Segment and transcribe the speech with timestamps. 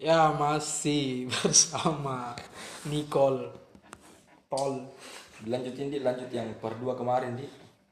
[0.00, 2.32] Ya masih bersama
[2.88, 3.52] Nicole
[4.48, 4.88] Tol.
[5.40, 7.44] Dilanjutin di lanjut yang per dua kemarin di.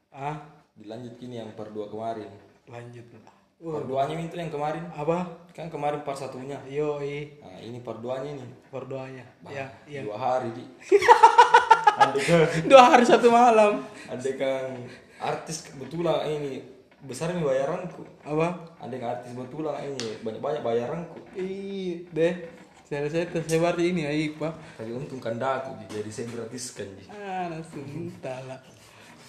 [0.09, 0.37] Ah,
[0.73, 2.29] Dilanjut gini yang per dua kemarin.
[2.69, 3.33] lanjut lah.
[3.59, 4.85] Per duanya itu yang kemarin.
[4.93, 5.25] Apa?
[5.51, 6.57] Kan kemarin per satunya.
[6.65, 8.45] Yo, Nah, ini per duanya ini.
[8.69, 9.25] berdoanya.
[9.45, 10.05] Ya, iya.
[10.05, 10.63] Dua hari di.
[11.99, 13.83] Andai kan, Dua hari satu malam.
[14.07, 14.71] andai kan
[15.19, 16.63] artis kebetulan ini
[17.05, 18.03] besar nih bayaranku.
[18.27, 18.47] Apa?
[18.83, 21.19] Andai kan artis betulan ini banyak-banyak bayaranku.
[21.39, 22.33] Ih, deh.
[22.89, 24.81] Saya saya tersebar di ini ya, Pak.
[24.81, 26.89] Tapi untung kandaku Ji, jadi saya gratiskan.
[27.13, 28.57] Ah, langsung entahlah.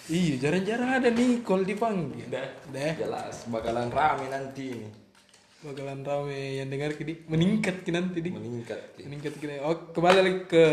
[0.09, 2.25] Iya, jarang-jarang ada Nicole dipanggil.
[2.25, 2.93] Udah, Deh.
[2.97, 4.89] jelas bakalan rame nanti ini.
[5.61, 8.33] Bakalan rame yang dengar kini meningkat ki nanti di.
[8.33, 8.97] Meningkat.
[8.97, 9.05] Ki.
[9.05, 9.61] Meningkat kini.
[9.61, 10.63] Oh, kembali lagi ke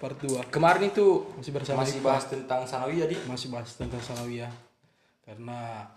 [0.00, 0.48] part 2.
[0.48, 3.20] Kemarin itu Masih bersama masih bahas tentang sanawiyah di.
[3.28, 4.50] masih bahas tentang Salawiyah
[5.28, 5.88] karena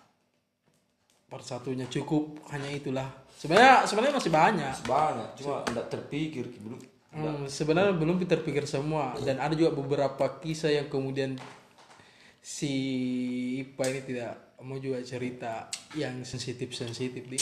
[1.27, 3.07] part satunya cukup hanya itulah.
[3.37, 4.75] Sebenarnya sebenarnya masih banyak.
[4.87, 6.79] Banyak, cuma tidak terpikir Ki, belum.
[7.13, 9.13] Hmm, sebenarnya belum terpikir semua.
[9.21, 11.37] Dan ada juga beberapa kisah yang kemudian
[12.41, 12.73] si
[13.61, 17.37] Ipa ini tidak mau juga cerita yang sensitif sensitif di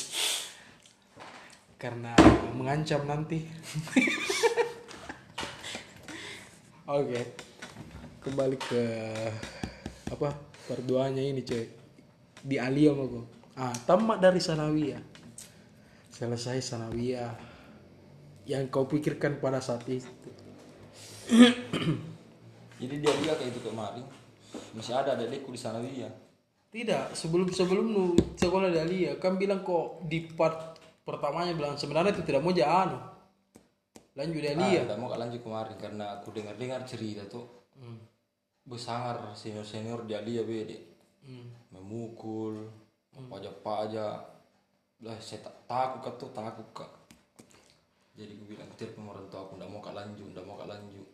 [1.79, 2.11] karena
[2.57, 3.45] mengancam nanti.
[6.85, 7.45] Oke
[8.25, 8.83] kembali ke
[10.09, 10.33] apa
[10.65, 11.69] perduanya ini coy
[12.41, 15.01] di Alia aku ah tamat dari Sanawiyah
[16.11, 17.33] selesai Sanawiyah
[18.45, 20.07] yang kau pikirkan pada saat itu
[22.79, 24.05] Jadi dia bilang kayak itu kemarin.
[24.75, 26.11] Masih ada adekku di sanawiyah.
[26.75, 30.75] Tidak, sebelum sebelum lu sekolah di Alia, kan bilang kok di part
[31.07, 32.99] pertamanya bilang sebenarnya itu tidak mau jalan.
[34.15, 34.83] Lanjut di Alia.
[34.83, 37.47] Ah, tidak mau lanjut kemarin karena aku dengar-dengar cerita tuh.
[37.79, 37.99] Hmm.
[38.67, 40.77] Besangar senior-senior di Alia bede.
[41.23, 41.47] Hmm.
[41.71, 42.67] Memukul,
[43.15, 44.19] pajak-pajak.
[45.03, 46.91] Lah saya tak takut kak tuh takut kak.
[48.15, 51.07] Jadi aku bilang ke orang tua aku tidak mau kak lanjut, tidak mau kak lanjut.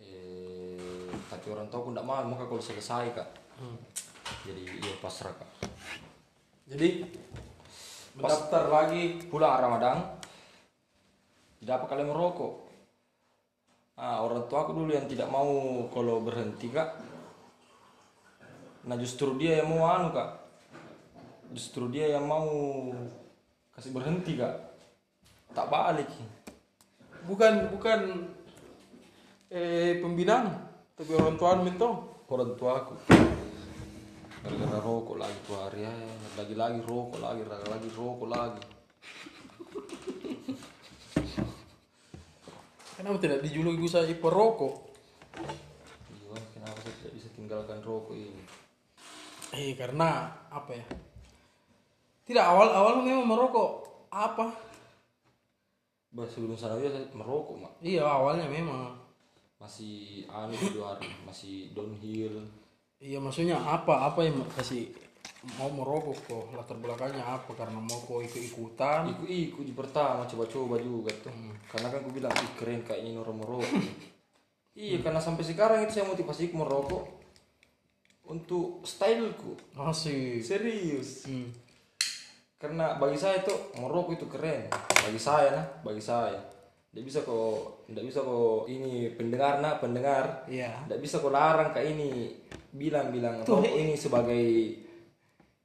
[0.00, 3.28] Eh, tapi orang tua aku tidak mau, mau kak kalau selesai kak.
[3.60, 3.78] Hmm.
[4.48, 5.50] Jadi iya pasrah kak.
[6.64, 6.88] Jadi
[8.14, 9.98] mendaftar lagi pulang Ramadan
[11.58, 12.54] tidak apa kalian merokok
[13.98, 15.50] ah orang tua aku dulu yang tidak mau
[15.90, 16.94] kalau berhenti kak
[18.84, 20.43] nah justru dia yang mau anu kak
[21.54, 22.50] justru dia yang mau
[23.78, 24.74] kasih berhenti kak
[25.54, 26.10] tak balik
[27.30, 28.26] bukan bukan
[29.54, 30.50] eh pembinaan
[30.98, 31.94] tapi orang tua mentong.
[32.26, 32.94] orang tua aku
[34.42, 35.94] gara-gara rokok lagi tuh hari ya
[36.34, 38.62] lagi-lagi rokok lagi lagi rokok lagi
[42.94, 44.74] Kenapa tidak dijuluki saya perokok?
[46.08, 48.42] Iya, kenapa saya tidak bisa tinggalkan rokok ini
[49.52, 50.84] Eh karena apa ya?
[52.24, 53.84] Tidak awal awal memang merokok.
[54.08, 54.48] Apa?
[56.14, 57.72] Bah, sebelum sanawiyah saya merokok mak.
[57.84, 59.04] Iya awalnya memang.
[59.54, 62.36] masih anu di luar masih downhill.
[63.00, 64.92] Iya maksudnya apa apa yang kasih
[65.56, 66.44] mau merokok kok?
[66.52, 67.48] Latar belakangnya apa?
[67.56, 71.32] Karena mau kok ikut ikutan ikut ikut di pertama coba-coba juga tuh.
[71.64, 73.72] Karena kan aku bilang Ih, keren kayak ini orang merokok.
[74.74, 77.06] Iya karena sampai sekarang itu saya motivasi merokok
[78.26, 79.54] untuk styleku.
[79.78, 81.30] Masih serius.
[81.30, 81.63] Hmm.
[82.58, 84.70] Karena bagi saya tuh merokok itu keren.
[84.72, 86.38] Bagi saya nah bagi saya.
[86.94, 90.46] Tidak bisa kok tidak bisa kok ini pendengar nah pendengar.
[90.46, 90.86] Iya.
[90.86, 92.38] Tidak bisa kok larang kayak ini
[92.74, 94.46] bilang-bilang rokok ini sebagai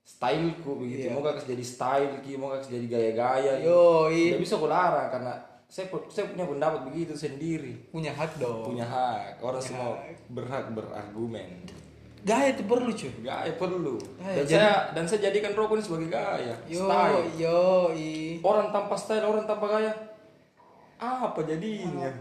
[0.04, 1.14] styleku begitu.
[1.14, 5.34] Mau kasih jadi style ki mau kasih jadi gaya-gaya yo tidak bisa kok larang karena
[5.70, 7.78] saya saya punya pendapat begitu sendiri.
[7.94, 8.66] Punya hak dong.
[8.74, 9.38] Punya hak.
[9.38, 10.02] Orang semua
[10.34, 11.79] berhak berargumen
[12.26, 13.12] gaya itu perlu cuy.
[13.24, 13.96] Gaya perlu.
[14.20, 17.24] Gaya, dan saya dan saya jadikan rokok ini sebagai gaya yo style.
[17.40, 17.62] yo
[17.96, 19.94] i orang tanpa style orang tanpa gaya.
[21.00, 22.12] Apa jadinya?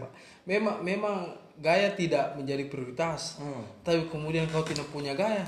[0.47, 1.15] Memang memang
[1.59, 3.43] gaya tidak menjadi prioritas.
[3.43, 3.63] Hmm.
[3.83, 5.43] tapi kemudian kau tidak punya gaya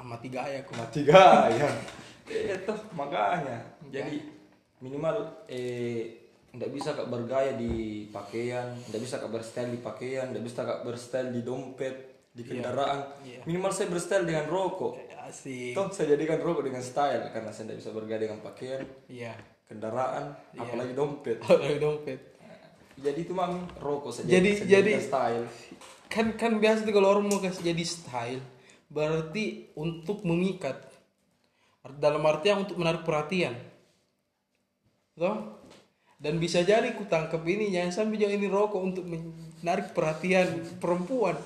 [0.00, 1.68] amati gaya kok mati gaya.
[2.30, 3.60] Itu makanya.
[3.92, 4.24] Jadi
[4.80, 10.42] minimal eh nggak bisa kak bergaya di pakaian nggak bisa kak berstyle di pakaian nggak
[10.42, 12.09] bisa kak berstyle di dompet
[12.40, 12.98] di kendaraan.
[13.20, 13.44] Iya.
[13.44, 14.96] minimal saya berstyle dengan rokok.
[15.28, 15.76] Asik.
[15.76, 19.36] Toh saya jadikan rokok dengan style karena saya nggak bisa bergaya dengan pakaian iya.
[19.68, 21.38] kendaraan apalagi dompet.
[21.46, 22.20] Kalau dompet.
[23.00, 25.46] Jadi itu mami rokok saja Jadi- saya jadi- style.
[26.10, 28.42] kan kan biasa tuh kalau orang mau kasih jadi style
[28.90, 30.90] berarti untuk memikat
[32.02, 33.54] dalam artian untuk menarik perhatian.
[35.14, 35.62] Toh?
[36.20, 41.38] Dan bisa jadi ku tangkap ini jangan sampai jangan ini rokok untuk menarik perhatian perempuan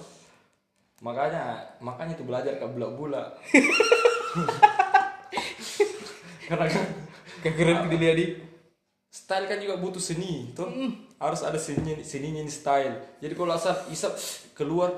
[1.04, 3.36] makanya makanya tuh belajar ke bulak-bulak
[6.44, 6.84] karena kan
[7.40, 8.26] kekeren dilihat di
[9.06, 10.66] style kan juga butuh seni tuh
[11.16, 14.12] harus ada seninya seninya ini style jadi kalau asal isap
[14.52, 14.90] keluar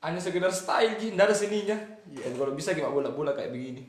[0.00, 1.76] hanya sekedar style ji nggak ada seninya
[2.06, 3.82] dan kalau bisa kayak bola-bola kayak begini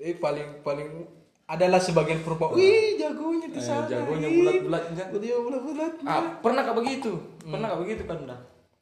[0.00, 1.04] Eh paling paling
[1.44, 2.56] adalah sebagian perempuan.
[2.56, 3.84] Wih, jagonya di Eh, sana.
[3.84, 4.34] jagonya ih.
[4.40, 5.04] bulat-bulatnya.
[5.12, 5.92] Dia bulat-bulat.
[6.08, 8.40] ah pernah kak begitu pernah kak begitu kan dah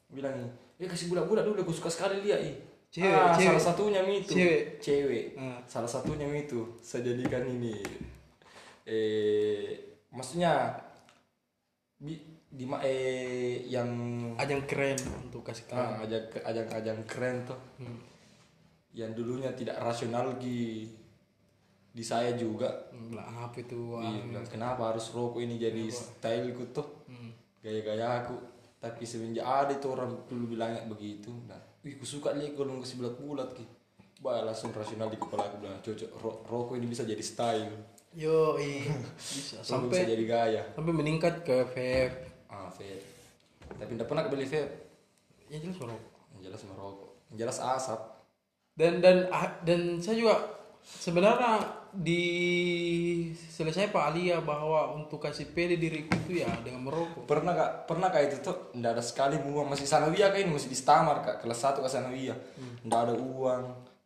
[0.08, 2.56] bilang ini eh kasih bulat-bulat dulu aku suka sekali dia ih
[2.88, 3.52] Cewek, ah, cewek.
[3.52, 4.62] salah satunya itu Cewek.
[4.80, 5.60] cewek Ah.
[5.64, 7.76] salah satunya itu saya jadikan ini
[8.84, 9.76] eh
[10.08, 10.72] maksudnya
[11.94, 12.16] bi,
[12.48, 13.90] di ma- eh yang
[14.34, 15.84] Ajang keren untuk kasih keren.
[15.84, 18.00] ah, ajang ajang ajang keren tuh Hmm.
[18.90, 20.88] yang dulunya tidak rasional di
[21.88, 23.98] di saya juga Bilang apa itu?
[23.98, 27.36] Iya, bilang, kenapa harus rokok ini jadi styleku tuh Hmm.
[27.60, 28.36] gaya-gaya aku
[28.78, 31.58] tapi semenjak ada itu orang dulu bilangnya begitu nah.
[31.82, 33.64] Wih aku suka lihat kalau kasih bulat-bulat ki.
[34.18, 37.70] Bah langsung rasional di kepala aku bilang cocok ro- rokok ini bisa jadi style.
[38.14, 38.54] Yo.
[38.58, 39.62] Bisa.
[39.62, 40.62] Rokok bisa sampai jadi gaya.
[40.74, 42.18] sampai meningkat ke vape.
[42.50, 43.02] ah vape.
[43.78, 44.74] Tapi tidak pernah beli vape.
[45.46, 46.10] Ya jelas merokok.
[46.34, 48.00] yang jelas merokok yang jelas asap.
[48.78, 50.34] Dan dan ah, dan saya juga
[50.82, 51.62] sebenarnya
[51.98, 52.22] di
[53.34, 57.26] selesai Pak Alia bahwa untuk kasih pede diriku itu ya dengan merokok.
[57.26, 59.66] pernah kak pernah kak itu tuh ndak ada sekali uang.
[59.66, 61.42] Masih sanawiyah kak ini masih di stamar kak.
[61.42, 62.38] Kelas satu ke sanawiyah.
[62.86, 63.62] Ndak ada uang.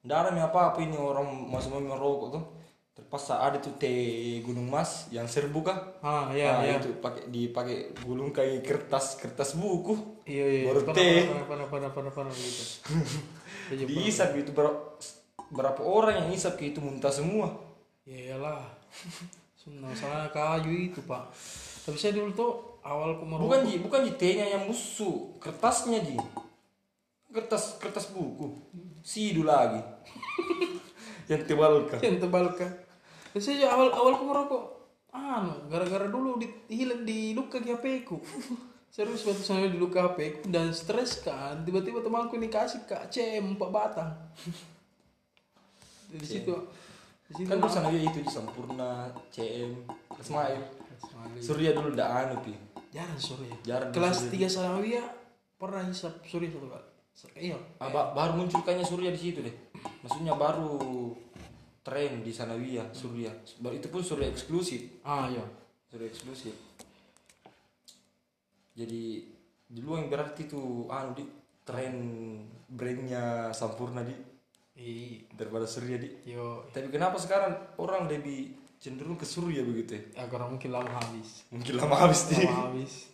[0.08, 2.44] Ndak ada apa apa ini orang masih mau merokok tuh
[2.92, 6.76] terpas ada tuh teh gunung mas yang serbu kak Ah, iya, Nah, iya.
[6.76, 9.96] itu pakai dipakai gulung kayak kertas kertas buku.
[10.28, 10.62] Iya, iya.
[10.68, 11.24] Baru pernah, teh.
[11.24, 12.64] pernah, pernah, pernah, pernah, pernah, gitu.
[13.88, 14.76] Diisap gitu berapa
[15.52, 17.71] berapa orang yang isap kayak itu muntah semua
[18.02, 18.62] Ya iyalah.
[19.62, 21.30] Masalahnya kayu itu pak.
[21.86, 22.52] Tapi saya dulu tuh
[22.82, 23.46] awal merokok.
[23.46, 26.18] bukan ji bukan ji tehnya yang busuk kertasnya ji
[27.30, 28.50] kertas kertas buku
[29.06, 29.78] sidu lagi
[31.30, 32.70] yang tebal kah yang tebal kan.
[33.38, 34.64] Saya juga awal awal aku merokok.
[35.12, 38.20] Anu, gara-gara dulu di hilang di luka di HP ku.
[38.92, 41.64] Serius waktu saya di luka HP ku dan stres kan.
[41.64, 44.12] Tiba-tiba temanku ini kasih kak CM 4 batang.
[46.12, 46.20] Di situ.
[46.20, 46.54] Di situ.
[47.32, 49.72] Kan dulu sana dia itu di sempurna CM
[50.20, 50.60] Ismail
[51.42, 52.54] Surya dulu ndak anu pi.
[52.92, 53.48] Jarang sore.
[53.66, 55.06] Jarang Kelas 3 Sanawiyah
[55.58, 56.86] pernah hisap sore satu kali.
[57.50, 57.58] Iya.
[57.80, 59.54] Ah, ba- baru muncul kayaknya Surya di situ deh.
[60.04, 61.10] Maksudnya baru
[61.82, 63.32] tren di Sanawiyah Surya.
[63.58, 65.02] Baru itu pun Surya eksklusif.
[65.02, 65.42] Ah iya.
[65.90, 66.54] Surya eksklusif.
[68.72, 69.26] Jadi
[69.68, 71.24] dulu yang berarti tuh anu di
[71.64, 71.94] tren
[72.68, 74.12] brandnya Sampurna di
[74.72, 75.28] Iya.
[75.30, 80.24] daripada Surya di Yo, tapi kenapa sekarang orang lebih cenderung ke Surya begitu ya ya
[80.26, 81.44] karena mungkin lama habis.
[81.48, 83.12] mungkin lama habis di Lama habis.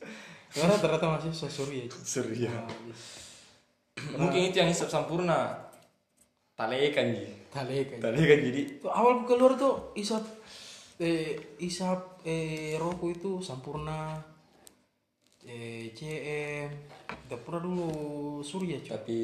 [0.48, 1.96] Karena ternyata masih Surya itu.
[1.98, 3.00] Surya habis.
[4.20, 5.58] mungkin itu yang hisap Sampurna
[6.54, 7.98] talekan ji Tale kan.
[7.98, 10.22] talekan jadi Tuh, awal keluar tuh isap
[10.98, 14.18] eh isap eh rokok itu sampurna
[15.42, 16.70] eh CM
[17.26, 17.88] udah pernah dulu
[18.42, 18.90] Surya cuy.
[18.90, 19.18] tapi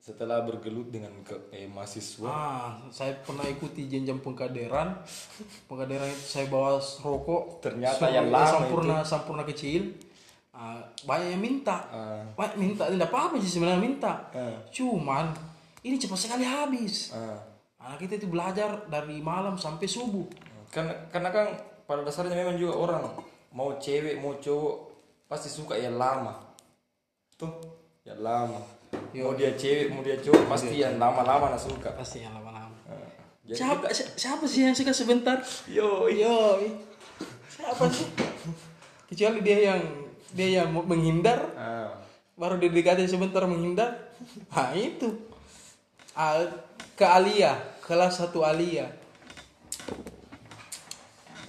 [0.00, 4.96] setelah bergelut dengan ke eh, mahasiswa Ah, saya pernah ikuti jenjang pengkaderan.
[5.68, 7.60] Pengkaderan itu saya bawa rokok.
[7.60, 9.92] Ternyata yang lama sampurna sampurna kecil.
[10.50, 11.84] Ah, banyak yang minta.
[12.32, 14.24] Banyak minta, tidak apa-apa sih sebenarnya minta.
[14.32, 14.56] Ah.
[14.72, 15.36] Cuman
[15.80, 17.12] ini cepat sekali habis.
[17.12, 17.36] ah,
[17.80, 20.24] Anak kita itu belajar dari malam sampai subuh.
[20.70, 21.46] karena karena kan
[21.82, 23.02] pada dasarnya memang juga orang
[23.50, 24.76] mau cewek mau cowok
[25.26, 26.30] pasti suka yang lama
[27.34, 27.50] tuh
[28.06, 28.62] yang lama
[29.10, 32.70] mau dia cewek mau dia cowok pasti yang lama-lama nah suka Pasti yang lama-lama.
[33.50, 35.42] Siapa, si- siapa sih yang suka sebentar?
[35.66, 36.62] yo Yo,
[37.50, 38.06] siapa sih?
[39.10, 39.82] Kecuali dia yang
[40.30, 41.90] dia yang mau menghindar, ah,
[42.38, 44.14] baru didekati sebentar menghindar.
[44.54, 45.10] Nah itu.
[46.14, 46.46] Ah,
[46.94, 48.86] ke Alia, kelas satu Alia.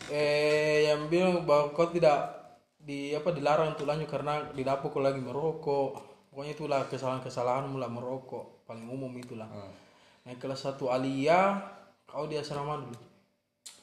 [0.09, 2.33] Eh yang bilang bahwa kau tidak
[2.81, 6.10] di apa dilarang untuk lanjut karena di dapur kau lagi merokok.
[6.31, 9.45] Pokoknya itulah kesalahan-kesalahan mulai merokok paling umum itulah.
[9.45, 9.67] ah.
[10.23, 11.59] Yang kelas satu Alia,
[12.07, 12.95] kau di asrama dulu.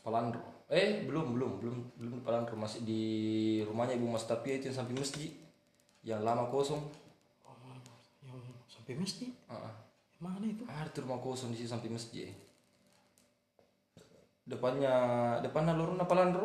[0.00, 3.02] Palandro eh belum belum belum belum di Palandro masih di
[3.64, 5.32] rumahnya ibu Mas Tapia itu yang samping masjid
[6.04, 6.80] yang lama kosong
[8.20, 8.36] Yang
[8.68, 9.32] sampai masjid.
[9.48, 9.74] ah, ah.
[10.20, 10.68] Mana itu?
[10.68, 12.28] ada tuh rumah kosong di situ samping masjid
[14.44, 14.92] depannya
[15.40, 16.44] depannya lorong Palandro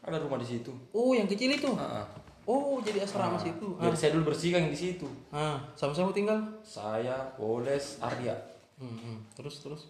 [0.00, 1.72] ada rumah di situ Oh, yang kecil itu.
[1.76, 2.06] ah, ah.
[2.48, 3.76] Oh, jadi asrama situ.
[3.76, 5.06] Jadi saya dulu bersihkan di situ.
[5.30, 6.40] Ah, sama-sama tinggal.
[6.64, 8.34] Saya, Woles, Arya.
[8.80, 9.18] Hmm, hmm.
[9.36, 9.82] Terus terus.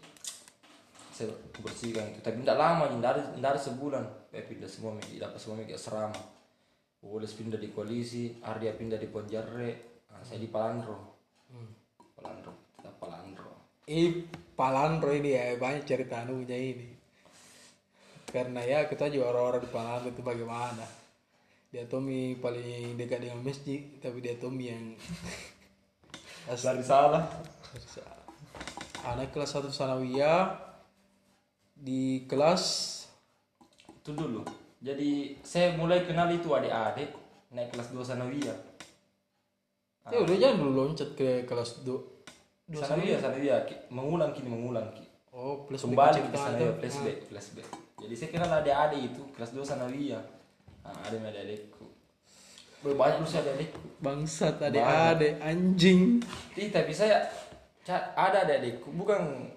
[1.14, 1.30] Saya
[1.62, 2.21] bersihkan itu.
[2.21, 4.04] Tapi tidak lama, tidak ada, tidak ada sebulan.
[4.30, 6.21] Saya pindah semua, dapat semua Miki asrama.
[7.00, 11.16] Woles pindah di koalisi, Arya pindah di Ponjarre, nah, saya di Palandro.
[12.12, 13.52] Palandro, tetap Palandro.
[13.88, 17.00] Eh, Palandro ini ya banyak cerita anunya ini.
[18.30, 20.87] karena ya kita juga orang-orang di Pangandaran itu bagaimana
[21.70, 24.84] dia Tommy paling dekat dengan masjid tapi dia Tommy yang
[26.50, 27.22] Lari salah.
[29.06, 30.50] anak kelas 1 sanawiyah
[31.78, 32.88] di kelas
[34.02, 34.42] Itu dulu.
[34.82, 37.14] Jadi saya mulai kenal itu adik-adik
[37.54, 38.58] naik kelas 2 sanawiyah.
[40.10, 43.60] ya udah jangan dulu loncat ke kelas 2 Sanawiyah, sanawiyah.
[43.94, 44.86] Mengulang kini mengulang.
[44.94, 45.06] Ki.
[45.30, 47.68] oh plus Kembali ke sanawiyah, flashback, flashback.
[48.00, 50.39] Jadi saya kenal adik-adik itu kelas 2 sanawiyah.
[50.90, 51.85] Nah, ada yang adik-adikku.
[52.80, 53.80] Wih, Banyak lu sih adik-adikku.
[54.00, 56.18] bangsat adik-adik anjing
[56.56, 57.28] Ih, tapi saya
[57.85, 59.52] ca- ada adik-adikku bukan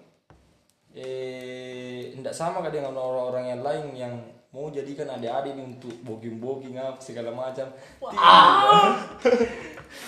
[0.94, 4.14] eh tidak sama kan dengan orang-orang yang lain yang
[4.54, 7.66] mau jadikan adik-adik ini untuk boging-boging apa segala macam.
[7.98, 8.86] Tidak.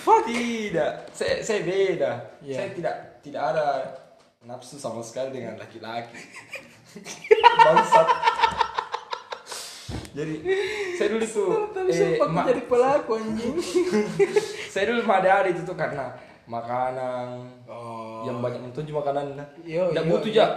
[0.31, 0.91] tidak.
[1.11, 2.11] Saya saya beda.
[2.39, 2.55] Iya.
[2.55, 3.65] Saya tidak tidak ada
[4.47, 6.15] nafsu sama sekali dengan laki-laki.
[7.67, 8.07] Bangsat.
[10.17, 10.33] Jadi
[10.97, 13.55] saya dulu tuh tapi eh, sempat ma- jadi pelaku anjing.
[14.73, 16.05] Saya dulu sama adik-adik itu tuh karena
[16.49, 17.27] makanan.
[17.69, 18.25] Oh.
[18.25, 19.25] Yang banyak makanan.
[19.37, 19.47] Nah.
[19.61, 20.47] Yo, Nggak yo, butuh ya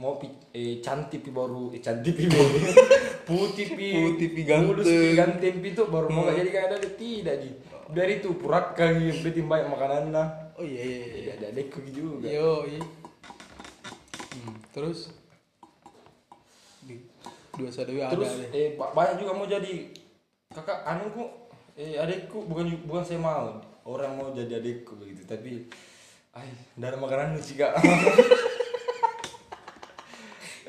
[0.00, 2.56] mau pi, eh, cantik pi baru eh, cantik pi baru.
[3.28, 3.88] Putih pi.
[3.92, 4.66] Putih pi ganteng.
[4.72, 5.54] mulus pi ganteng.
[5.60, 7.50] pi tuh baru mau jadi kan ada tidak di
[7.92, 10.26] dari itu purak kali beli banyak makanan lah.
[10.56, 11.32] Oh iya iya iya.
[11.36, 12.24] Ada adekku juga.
[12.24, 12.82] Yo iya.
[14.32, 15.12] Hmm, terus
[17.52, 19.92] dua sadawi ada terus deh eh ba- banyak juga mau jadi
[20.48, 21.24] kakak anuku
[21.74, 25.68] eh adekku bukan bukan saya mau orang mau jadi adekku begitu tapi
[26.32, 27.76] ay ada makanan lucu kak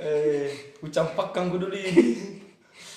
[0.04, 0.50] eh
[0.80, 1.76] ku campakkan ku dulu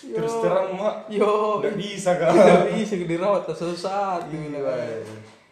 [0.07, 1.11] terus terang mak.
[1.11, 1.59] Yo.
[1.59, 2.31] Nggak bisa kak.
[2.37, 4.62] Tidak bisa dirawat sesaat gitu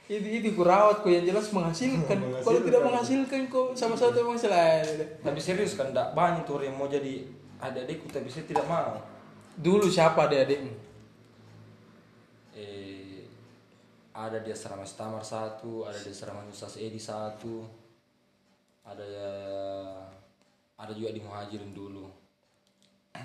[0.05, 0.21] Iya.
[0.21, 2.21] itu itu kurawat kok yang jelas menghasilkan.
[2.45, 3.49] Kalau tidak menghasilkan.
[3.49, 4.85] kok sama satu emang selain.
[5.25, 7.25] Tapi serius kan tidak banyak tuh yang mau jadi
[7.63, 8.99] adik-adikku tapi saya tidak mau
[9.55, 10.75] dulu siapa adik adikmu
[12.55, 13.05] eh
[14.15, 17.67] ada di asrama Stamar satu, ada di asrama Ustaz Edi satu,
[18.87, 19.11] ada
[20.79, 22.07] ada juga di Muhajirin dulu.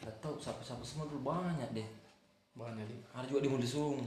[0.00, 1.88] Gak tahu siapa-siapa semua dulu banyak deh.
[2.52, 4.00] mana dia Ada juga di Mulisung.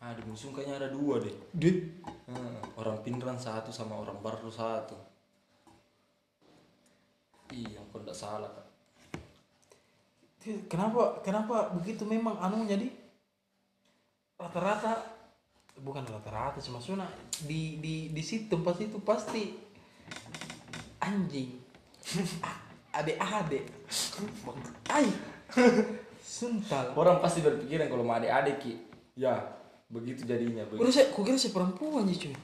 [0.00, 1.36] Ah di Mulisung kayaknya ada dua deh.
[1.52, 4.98] Dit Hmm, orang Pinran satu sama orang Baru satu.
[7.48, 8.66] Iya, kalau tidak salah kak.
[10.70, 12.86] kenapa kenapa begitu memang anu jadi
[14.38, 15.02] rata-rata
[15.76, 17.02] bukan rata-rata sih maksudnya
[17.42, 19.58] di di di situ tempat itu pasti
[21.02, 21.50] anjing
[22.46, 22.62] A-
[22.94, 23.66] adik-adik
[24.88, 25.10] ay
[26.22, 28.72] suntal Orang pasti berpikiran kalau mau adik-adik Ki,
[29.14, 29.34] ya
[29.86, 30.62] begitu jadinya.
[30.66, 30.82] begitu.
[30.82, 32.34] udah saya kukira saya perempuan sih cuy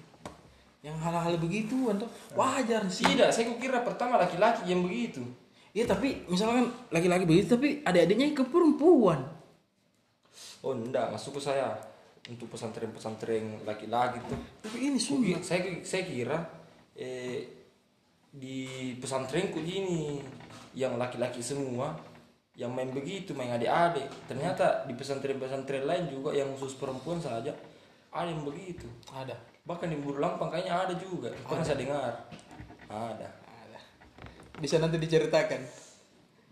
[0.82, 5.22] yang hal-hal begituan tuh wajar sih Tidak, saya kira pertama laki-laki yang begitu.
[5.70, 9.22] iya tapi misalkan laki-laki begitu tapi adik-adiknya ke perempuan
[10.62, 11.74] Oh enggak, masukku saya
[12.30, 14.38] untuk pesantren-pesantren laki-laki tuh.
[14.62, 16.38] tapi ini sungguh saya saya kira
[16.94, 17.66] eh,
[18.30, 20.22] di pesantrenku ini
[20.78, 21.98] yang laki-laki semua
[22.54, 24.06] yang main begitu main adik-adik.
[24.28, 27.52] Ternyata di pesantren-pesantren lain juga yang khusus perempuan saja
[28.12, 28.86] ada yang begitu.
[29.10, 31.30] ada Bahkan di Buru Lampang kayaknya ada juga.
[31.46, 32.12] Pernah saya dengar.
[32.92, 33.28] Ada.
[33.28, 33.78] ada
[34.62, 35.58] bisa nanti diceritakan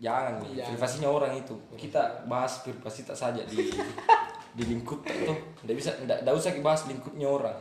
[0.01, 0.69] Jangan Jangan.
[0.73, 1.53] privasinya orang itu.
[1.77, 3.69] Kita bahas privasi tak saja di
[4.57, 5.37] di lingkup tuh.
[5.61, 7.53] Tidak bisa, tidak usah bahas lingkupnya orang.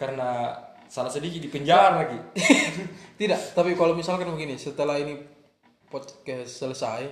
[0.00, 0.56] Karena
[0.88, 2.16] salah sedikit di penjara lagi.
[3.20, 5.20] Tidak, tapi kalau misalkan begini, setelah ini
[5.92, 7.08] podcast selesai,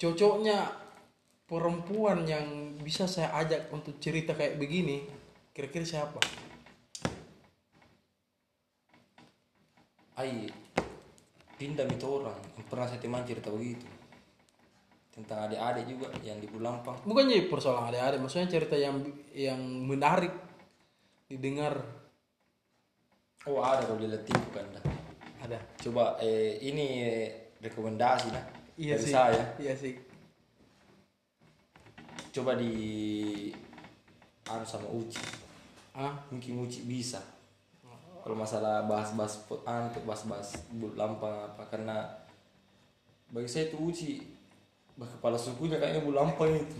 [0.00, 0.64] cocoknya
[1.44, 5.04] perempuan yang bisa saya ajak untuk cerita kayak begini,
[5.50, 6.20] kira-kira siapa?
[10.20, 10.46] Ai,
[11.56, 12.36] pindah itu orang.
[12.56, 13.86] Yang Pernah saya teman cerita begitu.
[15.10, 16.96] Tentang adik-adik juga yang di Bulampang.
[17.02, 19.00] Bukan jadi persoalan adik-adik, maksudnya cerita yang
[19.34, 20.32] yang menarik
[21.26, 21.78] didengar
[23.48, 24.84] Oh ada kalau di Latin kan dah.
[25.40, 25.56] ada.
[25.80, 28.44] Coba eh, ini eh, rekomendasi nah
[28.76, 29.12] Iya dari sih.
[29.16, 29.44] saya.
[29.56, 29.96] Iya sih.
[32.36, 32.72] Coba di
[34.44, 35.39] anu sama Uci.
[35.94, 37.18] Ah, mungkin Uci bisa.
[38.20, 42.04] Kalau masalah bahas-bahas anu tuh bahas-bahas bulu lampang apa karena
[43.32, 44.12] bagi saya itu Uci
[45.00, 46.76] bah kepala sukunya kayaknya bulu lampang itu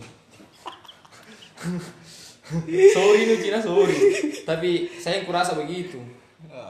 [2.97, 3.97] sorry nih Cina sorry.
[4.45, 6.01] Tapi saya kurasa begitu.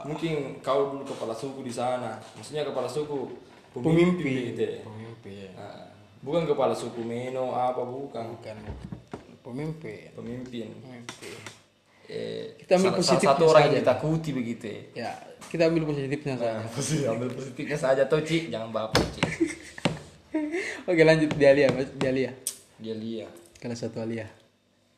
[0.05, 2.19] Mungkin kau dulu kepala suku di sana.
[2.37, 3.31] Maksudnya kepala suku
[3.73, 4.83] pemimpin, gitu ya.
[4.83, 5.49] Pemimpin.
[5.55, 5.89] Nah,
[6.21, 8.35] bukan kepala suku Meno apa bukan.
[8.37, 8.55] Bukan.
[9.41, 10.13] Pemimpin.
[10.13, 10.69] pemimpin.
[10.85, 11.50] Pemimpin.
[12.11, 13.71] Eh, Kita ambil salah, salah positifnya satu orang saja.
[13.71, 14.81] yang ditakuti begitu ya.
[14.91, 15.11] Ya,
[15.47, 16.59] kita ambil positifnya saja.
[16.59, 19.21] Nah, positif, ambil positifnya saja tuh Ci, jangan baper Ci.
[20.91, 21.87] Oke, lanjut di Alia, Mas.
[21.95, 22.31] Di Alia.
[22.81, 23.31] Dia lihat.
[23.61, 24.27] Kelas satu Alia.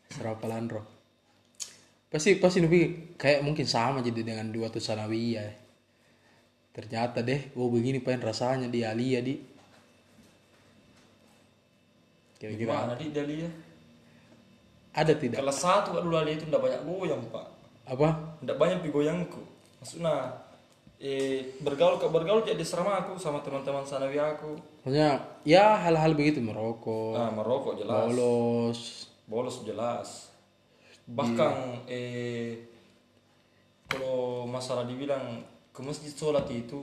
[0.10, 0.82] Serapalandro.
[2.10, 5.50] Pasti pasti Nubi kayak mungkin sama jadi dengan dua tuh Sanawiyah.
[6.74, 9.38] Ternyata deh, oh begini pengen rasanya di Alia di.
[12.38, 13.10] Kira-kira di?
[14.94, 15.42] Ada tidak?
[15.42, 17.46] Kelas satu Kak dulu Ali itu enggak banyak goyang, Pak.
[17.90, 18.10] Apa?
[18.40, 19.42] Enggak banyak pi goyangku.
[19.82, 20.32] Maksudnya
[21.04, 24.56] eh bergaul ke bergaul jadi serama aku sama teman-teman sanawi aku.
[24.86, 28.08] Maksudnya ya hal-hal begitu merokok, Nah, merokok jelas.
[28.08, 28.80] bolos.
[29.24, 30.30] bolos jelas
[31.04, 32.56] bahkan eh
[33.88, 35.44] kalau masalah dibilang
[35.76, 36.80] ke masjid sholat itu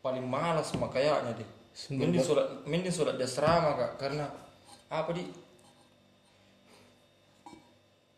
[0.00, 1.48] paling malas mah kayaknya deh
[1.92, 4.24] mending sholat mending sholat di asrama kak karena
[4.88, 5.24] apa di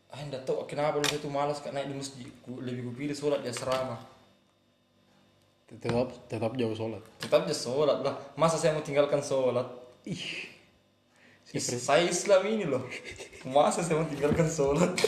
[0.07, 2.27] ah enggak tahu kenapa dulu itu malas naik di masjid.
[2.41, 3.99] Ku- lebih kupilih sholat di asrama.
[5.67, 7.03] Tetap tetap jauh sholat.
[7.19, 8.15] tetap aja sholat lah.
[8.39, 9.67] Masa saya mau tinggalkan sholat
[10.07, 10.47] Ih.
[11.51, 12.87] Is- saya Islam ini loh.
[13.43, 14.95] Masa saya mau tinggalkan sholat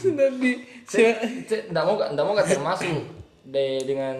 [0.00, 3.04] Sudah di saya tidak mau nggak mau nggak termasuk
[3.46, 4.16] de, dengan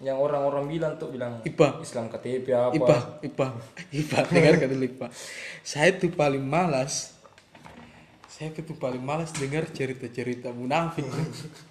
[0.00, 1.76] yang orang-orang bilang tuh bilang Ipa.
[1.84, 3.46] Islam KTP apa Ipa, Ipa,
[3.92, 5.06] Ipa, dengarkan dulu Ipa.
[5.60, 7.12] Saya tuh paling malas.
[8.28, 11.04] Saya tuh paling malas dengar cerita-cerita munafik.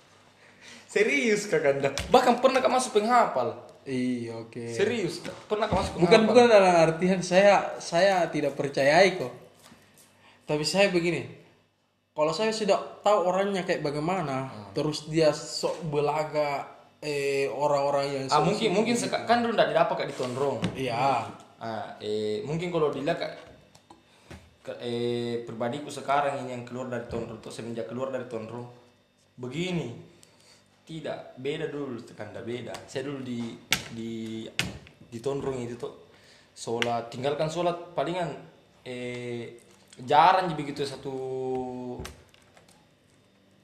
[0.89, 4.69] serius kak Ganda bahkan pernah kak masuk penghafal Iya, oke.
[4.73, 5.33] serius Kak.
[5.49, 9.33] pernah kak masuk Bukan penghafal bukan dalam artian saya saya tidak percayai kok.
[10.45, 11.25] Tapi saya begini.
[12.13, 18.43] Kalau saya sudah tahu orangnya kayak bagaimana, terus dia sok belaga eh orang-orang yang ah
[18.43, 21.23] mungkin mungkin seka- kan dulu tidak didapat kak di Tonrong Iya.
[21.59, 23.33] ah eh mungkin kalau dilihat kak
[24.59, 28.67] ke- eh pribadiku sekarang ini yang keluar dari Tonrong tuh semenjak keluar dari Tonrong
[29.39, 30.11] begini.
[30.83, 32.73] Tidak beda dulu tanda beda.
[32.83, 33.53] Saya dulu di
[33.93, 34.43] di
[35.07, 35.93] di Tonrong itu tuh
[36.51, 38.27] sholat tinggalkan sholat palingan
[38.83, 39.55] eh
[40.03, 41.15] jarang jadi begitu satu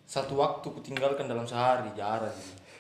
[0.06, 2.32] satu waktu ku tinggalkan dalam sehari jarang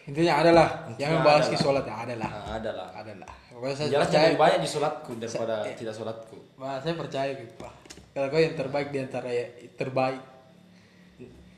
[0.05, 1.59] Intinya adalah yang Intinya membahas adalah.
[1.59, 2.29] sholat ya adalah.
[2.29, 3.31] nah, ada lah Adalah.
[3.49, 4.23] Pokoknya saya jelas percaya.
[4.27, 7.73] lebih banyak di sholatku daripada tidak sholatku Wah, saya percaya gitu, Pak.
[8.11, 10.21] Kalau kau yang terbaik di antara ya, terbaik.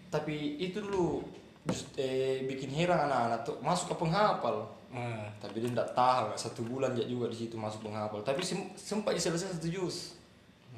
[0.07, 1.19] tapi itu dulu
[1.65, 5.27] just, eh, bikin heran anak-anak tuh masuk ke penghafal Ah.
[5.38, 9.12] tapi dia tidak tahan nggak satu bulan juga di situ masuk penghafal tapi sem- sempat
[9.12, 10.15] diselesaikan satu juz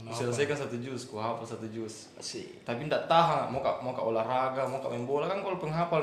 [0.02, 2.58] diselesaikan satu juz ku hafal satu juz Sih.
[2.66, 6.02] tapi tidak tahan mau kak mau kak olahraga mau kak main bola kan kalau penghafal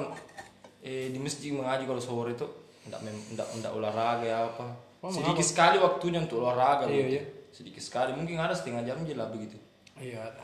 [0.80, 2.46] eh, di masjid mengaji kalau sore itu
[2.84, 4.66] tidak tidak tidak olahraga ya apa
[5.06, 7.14] sedikit sekali waktunya untuk olahraga Iya, begitu.
[7.14, 7.22] iya.
[7.50, 9.56] sedikit sekali mungkin ada setengah jam aja lah begitu
[9.96, 10.34] Iya.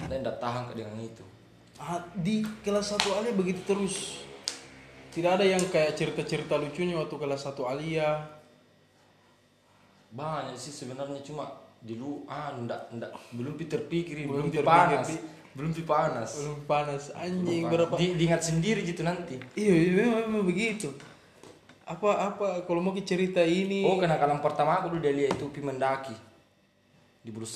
[0.00, 1.24] dan tidak tahan kak dengan itu
[1.74, 4.22] Ah, di kelas 1 alia begitu terus.
[5.10, 8.22] Tidak ada yang kayak cerita-cerita lucunya waktu kelas 1 alia.
[10.14, 11.50] banyak sih sebenarnya cuma
[11.82, 15.16] di lu ah ndak ndak belum pi terpikir Belum belum, pi terpikir, panas Pi.
[15.54, 17.94] Belum pi panas Belum panas anjing Belum berapa.
[17.94, 18.02] panas.
[18.02, 19.38] Di, diingat sendiri gitu nanti.
[19.54, 20.90] Iya, iya, memang, memang begitu.
[21.86, 23.86] Apa apa kalau mau cerita ini.
[23.86, 26.16] Oh kenakalan pertama aku dia lihat itu pi mendaki.
[27.24, 27.48] Di Bulu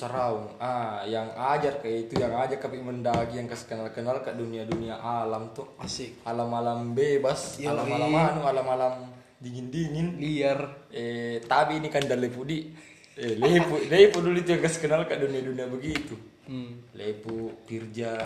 [0.57, 4.65] ah yang ajar kayak itu yang ajar ke mendaki yang kasih kenal kenal ke dunia
[4.65, 5.69] dunia alam tuh.
[5.77, 7.61] Asik, alam alam bebas.
[7.61, 7.69] Yoi.
[7.69, 8.93] alam alam anu alam alam
[9.37, 10.89] dingin dingin liar.
[10.89, 12.65] eh tapi ini kan dari Pudi.
[13.13, 16.17] Eh lepu lepu dulu itu yang kasih kenal ke dunia dunia begitu
[16.49, 16.81] Hmm.
[16.97, 18.17] Lepu, Pirja,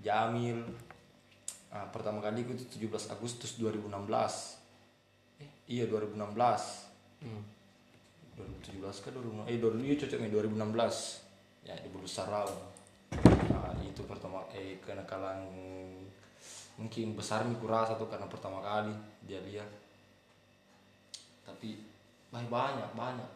[0.00, 0.64] Jamil.
[1.68, 4.56] Ah, pertama kali itu 17 Agustus 2016.
[5.44, 6.88] Eh, iya 2016.
[7.20, 7.44] Hmm.
[8.32, 9.52] 2017 kan 2016.
[9.52, 10.96] Eh 2000 iya cocok nih 2016.
[11.68, 12.48] Ya di Bulu Sarau.
[13.52, 15.44] Nah, itu pertama eh kenakalan
[16.80, 18.96] mungkin besar nih kurasa tuh karena pertama kali
[19.28, 19.68] dia lihat.
[21.44, 21.76] Tapi
[22.32, 23.30] banyak banyak banyak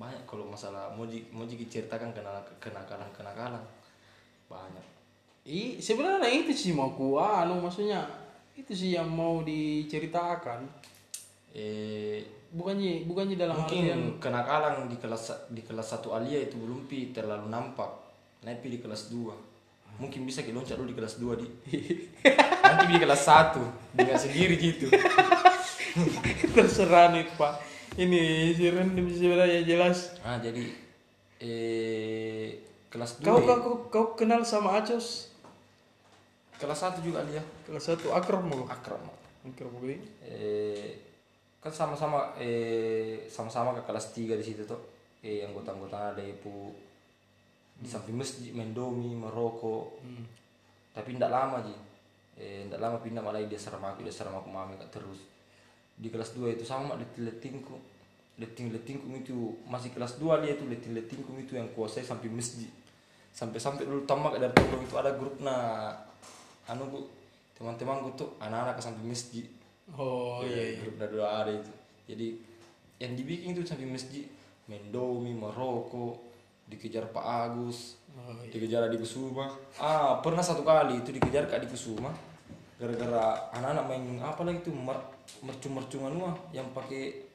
[0.00, 3.62] banyak kalau masalah mau di, mau di ceritakan kenakalan kenakalan kenakalan
[4.48, 4.86] banyak.
[5.44, 8.08] I, sebenarnya itu sih mau ku anu maksudnya
[8.56, 10.64] itu sih yang mau diceritakan.
[11.52, 16.90] eh Bukannya bukannya dalam artian mungkin kenakalan di kelas di kelas satu alia itu belum
[16.90, 17.86] pi terlalu nampak.
[18.42, 21.46] Naik di kelas 2 mungkin bisa kita loncat dulu di kelas 2 di.
[22.66, 24.90] Nanti di kelas 1 dengan sendiri gitu.
[26.58, 27.54] Terserah nih Pak.
[28.00, 30.16] Ini si random sebenarnya jelas.
[30.24, 30.64] ah jadi
[31.36, 32.56] eh
[32.88, 35.28] kelas 2 Kau kau kau, kau kenal sama Acos?
[36.56, 37.44] kelas 1 juga dia.
[37.68, 38.64] Kelas satu akrab mau.
[38.64, 39.04] akrab
[39.44, 40.96] Akrab mau eh
[41.60, 44.80] kan sama-sama eh sama-sama ke kelas 3 di situ tuh.
[45.20, 46.72] Eh anggota-anggota ada Ibu
[47.84, 50.00] di samping masjid main domi merokok.
[50.96, 51.76] Tapi tidak lama ji.
[52.40, 55.20] Eh tidak lama pindah malah dia serem aku dia serem aku mami kak terus.
[56.00, 57.89] Di kelas 2 itu sama leting letingku
[58.40, 62.72] leting letingku itu masih kelas 2 dia itu leting letingku itu yang kuasai sampai masjid.
[63.30, 65.92] Sampai sampai dulu tamak dari toko itu ada grup nah
[66.66, 66.98] anu bu
[67.54, 69.46] teman-temanku tuh anak-anak ke sampai masjid.
[69.92, 70.76] Oh iya iya.
[70.80, 71.72] grup dari dua hari itu
[72.10, 72.28] jadi
[73.00, 74.24] yang dibikin itu sampai masjid
[74.66, 76.18] main domi merokok
[76.70, 78.50] dikejar Pak Agus oh iya.
[78.50, 79.50] dikejar di Kusuma.
[79.76, 82.10] Ah pernah satu kali itu dikejar kak di Kusuma
[82.80, 84.96] gara-gara anak-anak main apa lagi tuh mer
[85.44, 87.29] mercung-mercungan wah yang pakai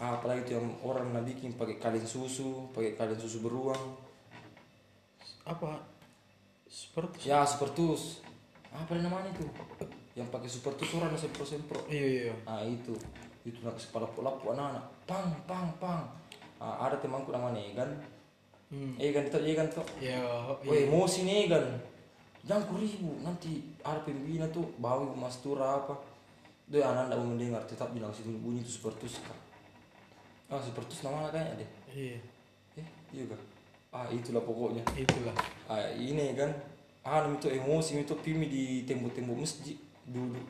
[0.00, 4.00] ah, apalagi itu yang orang nabi bikin pakai kaleng susu pakai kaleng susu beruang.
[5.44, 5.76] Apa?
[6.64, 8.24] Seperti ya supertus
[8.72, 9.44] apa namanya itu?
[10.16, 11.80] Yang pakai supertus orang sempro sempro.
[11.92, 12.96] Iya iya ah itu.
[13.44, 16.04] Itu nak kepala lapu anak-anak pang pang pang.
[16.56, 17.90] Ah, ada temanku namanya Egan.
[18.72, 18.96] Hmm.
[18.96, 19.84] Egan itu Egan tuh.
[20.00, 20.20] Ya
[20.64, 21.64] Woi emosi nih kan
[22.40, 25.92] Jangan ku ribu nanti ada pembina tuh bawa mas tura apa.
[26.70, 29.49] Doi anak tidak mau mendengar tetap bilang sih bunyi itu sepertus kak
[30.50, 31.70] Ah sepertus nama kayaknya deh.
[31.94, 32.18] Iya.
[32.82, 33.40] Eh iya kak
[33.94, 34.82] Ah itulah pokoknya.
[34.98, 35.34] Itulah.
[35.70, 36.50] Ah ini kan
[37.06, 39.78] Ah itu emosi itu pimi di tembok-tembok masjid.
[40.04, 40.42] Duduk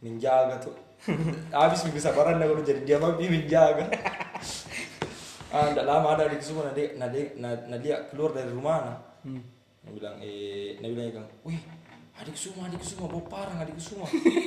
[0.00, 0.74] menjaga tuh.
[1.52, 3.84] Habis minggu sabaran dah kalau jadi dia mah pimi menjaga.
[5.50, 7.34] Ah tidak lama ada di semua Nadia, Nadia,
[7.66, 8.98] Nadia keluar dari rumah nah.
[9.26, 9.42] hmm.
[9.82, 11.58] Dia bilang, eh, dia bilang kan, wih,
[12.22, 14.06] adik semua, adik semua, bawa parang, adik semua.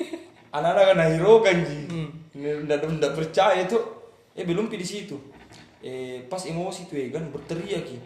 [0.55, 1.77] Anak-anak kan hero kan ji,
[2.37, 4.02] nggak nggak percaya tuh,
[4.33, 5.17] eh belum pi di situ.
[5.83, 7.97] Eh pas emosi tuh eh kan berteriak ki,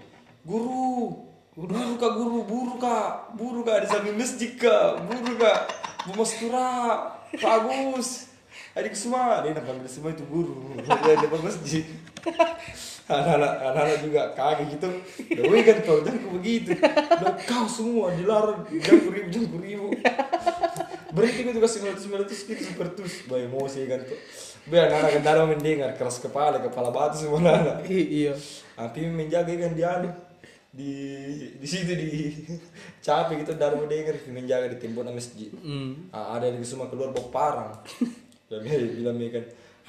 [0.44, 1.24] guru,
[1.56, 1.96] guru.
[1.96, 5.60] kak guru, buru kak, buru kak di samping masjid kak, buru kak,
[6.10, 6.70] bu mastura,
[7.32, 8.34] pak Agus,
[8.76, 11.86] adik semua, dia panggil semua itu guru, dia di depan masjid.
[13.08, 14.90] anak-anak anak-anak juga kaget gitu.
[15.32, 16.76] Dewi kan kau jangan begitu.
[17.24, 19.88] Dan kau semua dilarang jangan ku ribu jangan ku ribu
[21.18, 24.20] berhenti gitu kasih sembilan ratus gitu sepertus bayi emosi kan tuh
[24.67, 28.36] biar anak-anak kan mendengar keras kepala kepala batu semua anak iya
[28.75, 29.91] tapi menjaga kan dia
[30.77, 30.93] di
[31.58, 32.12] di situ di
[33.01, 35.49] capek gitu dari mendengar menjaga di tembok masjid.
[35.58, 36.13] Hmm.
[36.13, 37.71] Ah, ada di semua keluar bawa parang.
[38.45, 39.45] Dan dia bilang kan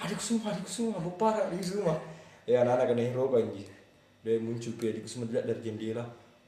[0.08, 1.98] adik semua adik semua bawa parang adik semua
[2.48, 3.44] ya anak-anak kena hero kan
[4.24, 6.04] dia muncul dia adik semua dilihat dari jendela.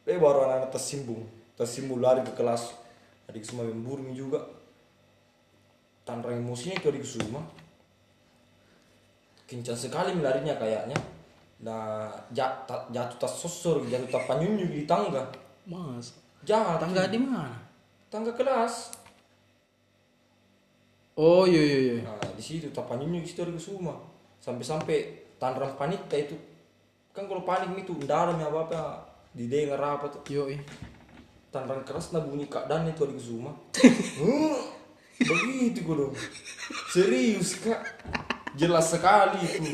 [0.08, 1.28] Dia baru anak-anak tersimbung
[1.60, 2.72] tersimbung lari ke kelas.
[3.28, 4.40] Adik semua memburu juga.
[6.08, 7.44] Tanpa emosinya itu adik semua
[9.50, 10.94] kencang sekali melarinya kayaknya
[11.60, 15.26] nah jat, jatuh tas sosor jatuh tas panyunyu di tangga
[15.66, 16.14] mas
[16.46, 17.58] jatuh tangga di mana
[18.06, 18.94] tangga kelas
[21.18, 23.92] oh iya iya iya Nah, di situ tapannya di situ ada semua.
[24.40, 26.36] Sampai-sampai tanram panik kayak itu.
[27.12, 28.80] Kan kalau panik itu dalam ya apa apa
[29.36, 30.24] didengar apa tuh.
[30.32, 30.56] yo iya
[31.52, 33.52] Tanran keras nah bunyi keadaan itu ada semua.
[34.20, 34.56] Hmm,
[35.20, 36.14] begitu kok dong.
[36.88, 37.82] Serius kak.
[38.60, 39.64] Jelas sekali itu.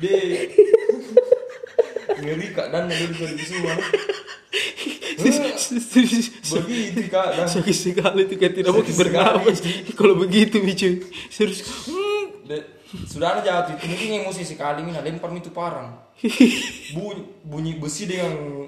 [0.00, 0.16] De
[2.24, 3.76] ngeri keadaan ada di semua.
[6.64, 9.58] Begitu kak dan sakit sekali tuh kayak tidak mau bernapas.
[9.94, 11.64] kalau begitu mi cuy serius
[12.44, 12.66] De-
[13.06, 13.84] sudah ada jatuh itu.
[13.90, 16.00] Mungkin emosi sekali mina lempar itu parang.
[16.94, 18.64] Bunyi bunyi besi dengan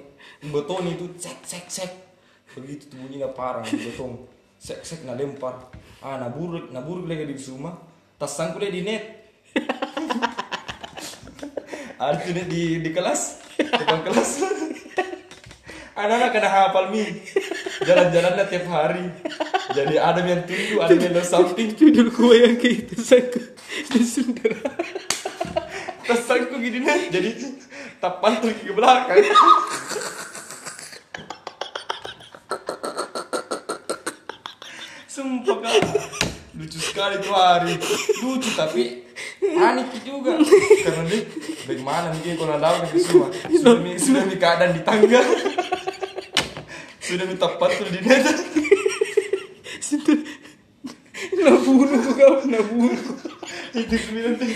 [0.51, 1.91] beton itu cek cek cek.
[2.57, 4.27] Begitu tuh bunyinya parang beton.
[4.61, 5.71] Cek cek nah lempar.
[6.03, 7.86] Ah nabur nabur lagi di rumah
[8.17, 9.29] tas sangku di net.
[12.01, 13.41] Ada tuh net di di kelas?
[13.57, 14.29] Depan kelas.
[15.97, 17.05] Anak-anak kena hafal mi.
[17.85, 19.05] Jalan-jalannya tiap hari.
[19.73, 23.41] Jadi ada yang tunggu ada yang samping judul kue yang kayak itu sangku
[23.93, 24.49] di Sunda
[26.07, 27.29] Pesanku gini nih, jadi
[27.99, 29.27] tak pantul ke belakang.
[35.11, 35.83] Sumpah kak,
[36.57, 37.77] lucu sekali tuh hari.
[38.25, 39.05] Lucu tapi
[39.39, 40.41] panik juga.
[40.83, 41.21] Karena dia
[41.69, 43.27] bagaimana nih kalau tahu ke semua.
[43.53, 45.21] Sudah mi sudah mi keadaan di tangga.
[46.97, 48.25] Sudah minta pantul di net.
[49.87, 50.13] situ
[51.39, 52.99] nabunuh kau nabunuh
[53.71, 54.51] itu tuh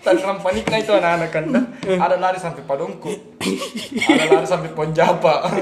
[0.00, 1.44] tantram panik nah itu anak-anak kan
[1.84, 3.12] ada lari sampai padongko
[4.08, 5.52] ada lari sampai ponjapa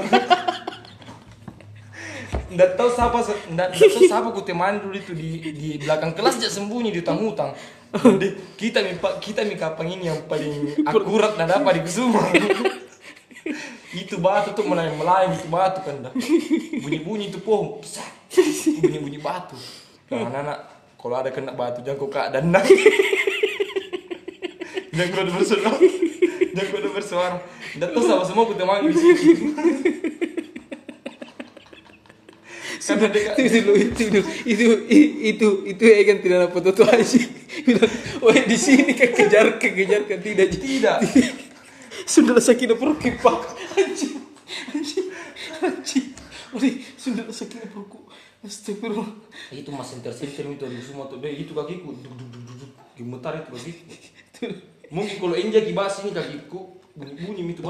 [2.53, 6.37] Nggak tahu siapa nggak nggak tahu siapa ku temani dulu itu di di belakang kelas
[6.37, 7.51] aja sembunyi di utang-utang.
[7.93, 12.21] Jadi kita mi kita mi kapang ini yang paling akurat dan dapat di Kusuma.
[13.93, 16.13] itu batu tuh melayang melayang itu batu kan dah.
[16.81, 17.81] Bunyi-bunyi itu pohon.
[18.81, 19.53] Bunyi-bunyi batu.
[20.09, 20.59] Nah, anak-anak
[20.97, 22.65] kalau ada kena batu jangan kau kak dan nak.
[24.93, 25.77] Jangan kau.
[26.53, 27.37] Dan gue udah bersuara.
[27.81, 29.33] Dan tuh sama semua gue teman di sini.
[32.83, 37.21] Karena dia itu itu itu itu itu itu itu ya kan tidak dapat tuh aja.
[37.63, 40.97] Bilang oh di sini kan kejar kejar kan tidak tidak.
[42.13, 43.39] sudah sakit perut kipak
[43.79, 44.19] anjing.
[44.75, 45.07] Anjing.
[45.63, 46.07] Anjing.
[46.53, 48.03] Wih, sudah sakit perutku
[48.43, 49.09] astagfirullah.
[49.55, 51.17] Itu masih tersintir itu di semua tuh.
[51.23, 51.95] Deh itu kakiku.
[51.95, 52.71] Duk duk duk duk duk.
[52.99, 53.83] Gemetar itu kakiku.
[54.95, 57.61] Mungkin kalau injak kibas ini kakiku bunyi bunyi itu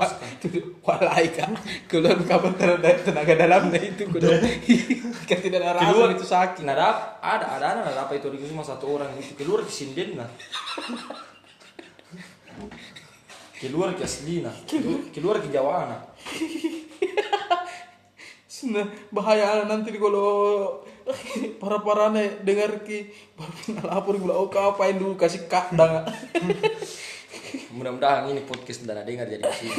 [0.52, 1.56] itu walai kan?
[1.88, 4.28] Keluar kapan tenaga tenaga dalamnya itu kudu.
[5.30, 6.10] Kan tidak ada rasa Keluar.
[6.12, 8.28] itu sakit nah ada ada ada ada apa itu?
[8.28, 10.28] Di cuma satu orang itu keluar ke sinden nah
[13.64, 16.02] keluar ke asli nah keluar, keluar ke jawa nah
[19.16, 20.84] bahaya nanti kalau
[21.62, 26.08] para parane dengar ki baru lapor gula oh kau apain dulu kasih kandang
[27.74, 29.76] mudah-mudahan ini podcast udah dengar jadi ke sini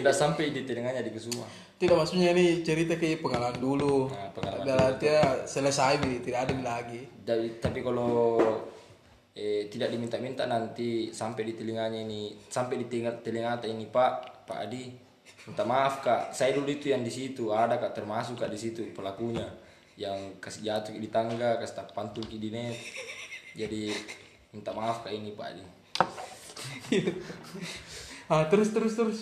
[0.00, 1.48] udah sampai di telinganya di kesuma
[1.82, 4.06] tidak maksudnya ini cerita kayak pengalaman dulu.
[4.06, 7.02] Nah, pengalaman dan artinya selesai tidak ada lagi.
[7.26, 8.38] Jadi, tapi kalau
[9.34, 14.58] eh, tidak diminta-minta nanti sampai di telinganya ini sampai di telinga telinga ini Pak Pak
[14.62, 14.94] Adi
[15.42, 16.30] minta maaf kak.
[16.30, 17.50] Saya dulu itu yang di situ.
[17.50, 19.50] Ada kak termasuk kak di situ pelakunya.
[19.98, 22.78] Yang kasih jatuh di tangga kasih tak pantul di net.
[23.58, 23.90] Jadi
[24.54, 25.64] minta maaf kak ini Pak Adi
[28.32, 29.20] ah terus terus terus.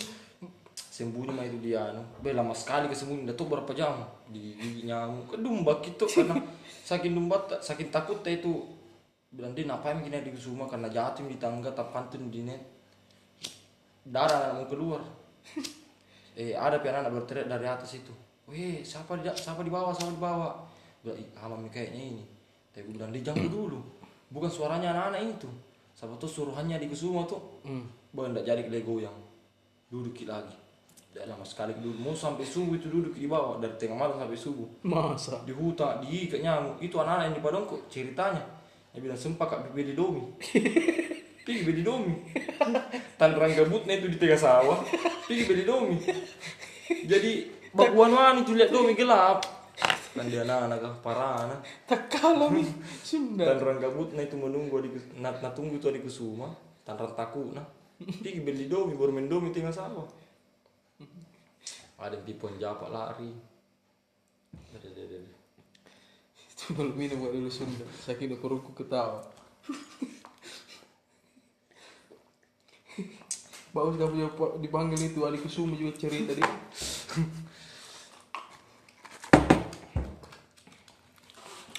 [0.77, 2.03] Sembunyi mah itu dia anu.
[2.21, 4.05] Be lama sekali kesembunyi udah tuh berapa jam?
[4.29, 5.33] Di gigi nyamuk.
[5.33, 6.37] Ke domba gitu karena
[6.89, 8.65] saking domba ta- saking takut teh itu.
[9.31, 12.61] Bilang dia ngapain gini di semua karena jatuh di tangga tak pantun di net.
[14.05, 15.01] Darah mau keluar.
[16.31, 18.15] Eh ada pian anak berteriak dari atas itu.
[18.47, 20.55] Weh siapa di siapa di bawah siapa di bawah?
[21.03, 22.25] Bilang kayaknya ini.
[22.71, 23.83] Tapi gue bilang dia jangan dulu.
[24.31, 25.51] Bukan suaranya anak-anak itu
[26.01, 28.01] siapa tuh suruhannya di Kusuma tuh hmm.
[28.11, 29.15] Bah, ndak jadi lego yang
[29.87, 30.57] duduk lagi.
[31.11, 32.03] Tidak lama sekali duduk.
[32.03, 34.67] Mau sampai subuh itu duduk di bawah dari tengah malam sampai subuh.
[34.87, 36.79] masa Di hutan, di ikat nyamuk.
[36.83, 38.43] Itu anak-anak yang di Padang kok ceritanya.
[38.91, 40.23] Dia bilang sempak kak bibi di domi.
[41.47, 42.15] Pergi di domi.
[43.19, 44.79] Tandrang gabutnya itu di tengah sawah.
[45.27, 45.99] Pergi di domi.
[47.07, 47.31] Jadi
[47.75, 49.43] bakuan wan itu lihat domi gelap.
[50.11, 51.61] Kan dia anak-anak kah, parah anak.
[51.87, 52.67] tak kalah Mi.
[53.07, 54.91] sudah Tandrang gabutnya itu menunggu di
[55.23, 56.51] nat natunggu tuh di kusuma.
[56.83, 57.67] Tandrang takut nah.
[58.25, 60.09] Pergi beli domi baru main domi tinggal sawah.
[62.01, 63.31] Ada yang tipuan japa lari.
[64.75, 65.41] Ada ada ada.
[66.61, 69.25] itu belum minum gak dulu Sunda udah perutku ketawa
[73.71, 76.43] Bagus gak punya pa- dipanggil itu Ali Kusuma juga cerita dia.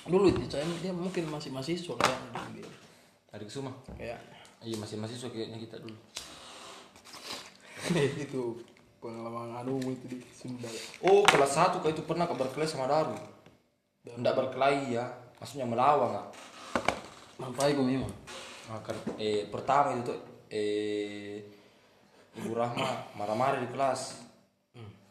[0.08, 2.70] Dulu itu saya dia mungkin masih mahasiswa kayaknya dia.
[3.32, 3.72] Hari kesuma.
[3.98, 4.18] Kayaknya.
[4.62, 5.98] Iya masih masih kayaknya kita dulu.
[8.26, 8.62] itu
[9.02, 10.70] pengalaman anu itu di Sunda.
[11.02, 13.18] Oh kelas satu kau itu pernah kau berkelahi sama Daru.
[14.02, 15.06] Tidak berkelahi ya,
[15.38, 16.28] maksudnya melawan nggak?
[17.38, 18.14] Mampai gue memang.
[18.70, 20.18] Nah, kan, eh pertama itu tuh
[20.50, 21.42] eh
[22.38, 24.22] Ibu Rahma marah-marah di kelas.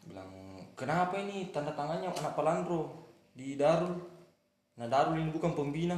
[0.07, 0.31] Bilang
[0.75, 4.10] kenapa ini tanda tangannya anak Palandro di Darul.
[4.79, 5.97] Nah Darul ini bukan pembina.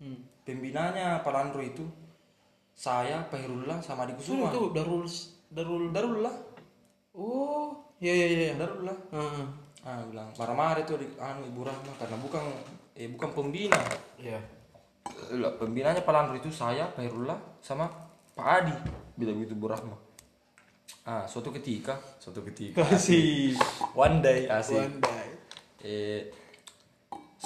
[0.00, 0.20] Hmm.
[0.46, 1.84] Pembinanya Palandro itu
[2.76, 4.52] saya Pak Herullah sama Adik Kusuma.
[4.52, 5.08] Itu Darul
[5.48, 6.36] Darul Darul lah,
[7.16, 8.52] Oh, iya iya iya.
[8.60, 8.96] Darul lah.
[9.12, 9.46] Heeh.
[9.86, 12.44] Ah bilang marah-marah itu di anu Ibu Rahma karena bukan
[12.92, 13.80] eh bukan pembina.
[14.20, 14.42] Iya.
[15.38, 17.86] Lah, pembinanya Palandro itu saya, Pak Herullah sama
[18.34, 18.74] Pak Adi.
[19.14, 19.96] Bilang gitu Bu Rahma.
[21.06, 22.82] Ah, suatu ketika, suatu ketika.
[22.90, 23.54] Kasih.
[23.94, 24.76] One day asik.
[24.82, 25.28] One day.
[25.86, 26.20] Eh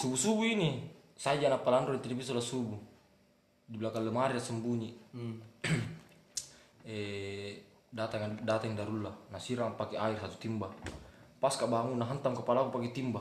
[0.01, 0.81] subuh-subuh ini
[1.13, 2.81] saya anak Palandro di TV sudah subuh.
[3.69, 4.91] Di belakang lemari ada sembunyi.
[5.13, 5.37] Hmm.
[6.89, 7.61] eh
[7.93, 10.73] datang datang darullah nah siram pakai air satu timba.
[11.37, 13.21] Pas kak bangun nah hantam kepala aku pakai timba.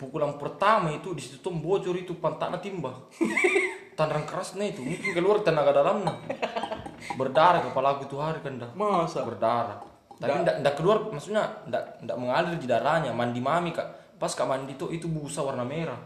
[0.00, 2.96] Pukulan pertama itu di situ tuh bocor itu pantatnya timba.
[3.96, 6.12] Tandan kerasnya itu mungkin keluar tenaga dalamnya
[7.16, 8.70] berdarah kepala aku itu hari kan dah.
[8.72, 9.24] Masa?
[9.24, 9.80] berdarah.
[10.16, 14.48] Tapi ndak ndak keluar maksudnya ndak ndak mengalir di darahnya mandi mami kak pas kak
[14.48, 16.00] mandi itu itu busa warna merah.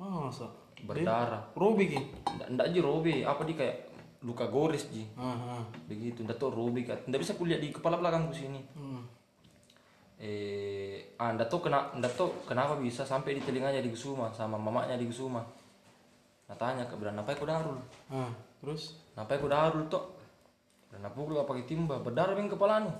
[0.00, 0.60] Masa?
[0.84, 1.52] berdarah.
[1.56, 2.00] Robi ki.
[2.36, 3.76] ndak ndak aja robe apa di kayak
[4.24, 5.04] luka gores ji.
[5.88, 8.60] Begitu ndak tahu robe kan ndak bisa kulihat di kepala belakangku sini.
[8.76, 9.04] Hmm.
[10.20, 14.60] eh ah ndak tahu kena ndak tahu kenapa bisa sampai di telinganya di Kusuma sama
[14.60, 15.40] mamanya di Kusuma
[16.44, 17.80] nah tanya ke bilang apa aku darul?
[18.12, 18.28] Ah,
[18.60, 19.00] terus?
[19.16, 20.12] apa aku darul toh
[20.92, 22.92] dan apa aku pakai timba berdarah bing kepala anu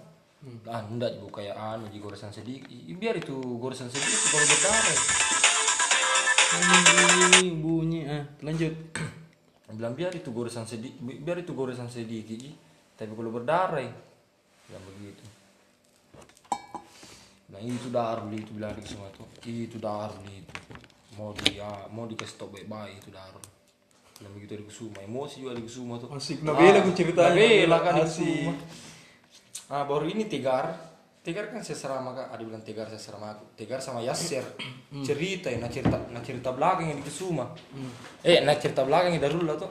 [0.72, 2.72] ah ndak juga kayak anu di goresan sedikit.
[2.96, 4.98] Biar itu goresan sedikit kalau berdarah
[6.50, 8.00] Bunyi, bunyi.
[8.08, 8.74] Ah, lanjut.
[9.70, 12.42] bilang biar itu goresan sedikit biar itu goresan sedikit
[12.98, 13.86] tapi kalau berdarah
[14.66, 15.24] bilang begitu.
[17.46, 19.28] Bilang itu Darul itu bilang di semua tuh.
[19.46, 20.54] Itu Darul itu.
[21.14, 23.44] Mau dia mau dikasih tau baik-baik itu Darul
[24.20, 26.12] bilang begitu di Kusuma emosi juga di Kusuma tuh.
[26.12, 27.32] Asik, nabela ku ceritanya.
[27.32, 28.04] nabela kan di.
[28.04, 28.52] Kusuma
[29.70, 32.32] ah baru ini Tegar Tegar kan sesama kak.
[32.32, 33.44] Ada bilang Tegar sesama aku.
[33.52, 34.42] Tegar sama Yasser
[35.06, 37.46] cerita ya nah cerita nah cerita belakangnya di Kusuma
[38.26, 39.70] eh nah cerita belakangnya Darul lah tuh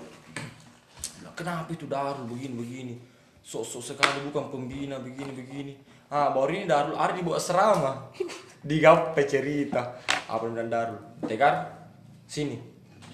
[1.36, 2.96] kenapa itu Darul begini begini?
[3.40, 5.74] Sok-sok sekali bukan pembina begini begini.
[6.12, 8.12] Ah baru ini Darul ada di bawah asrama
[8.70, 10.00] digape cerita.
[10.28, 11.00] Apa yang bilang Darul.
[11.26, 11.88] Tegar
[12.28, 12.60] sini.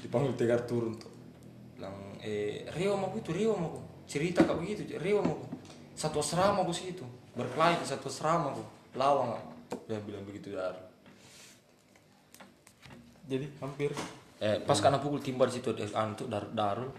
[0.02, 1.16] Dipanggil Tegar turun tuh
[1.76, 3.76] bilang eh Rio mau itu Rio mau
[4.08, 5.38] cerita kak begitu Rio mau
[5.96, 7.08] satu asrama aku situ.
[7.40, 8.64] Berkelahi di satu asrama aku
[9.00, 9.40] lawang.
[9.88, 10.84] Dia bilang begitu Darul
[13.26, 13.92] Jadi hampir.
[14.38, 16.92] Eh pas karena pukul timba di situ dia antuk darul darul.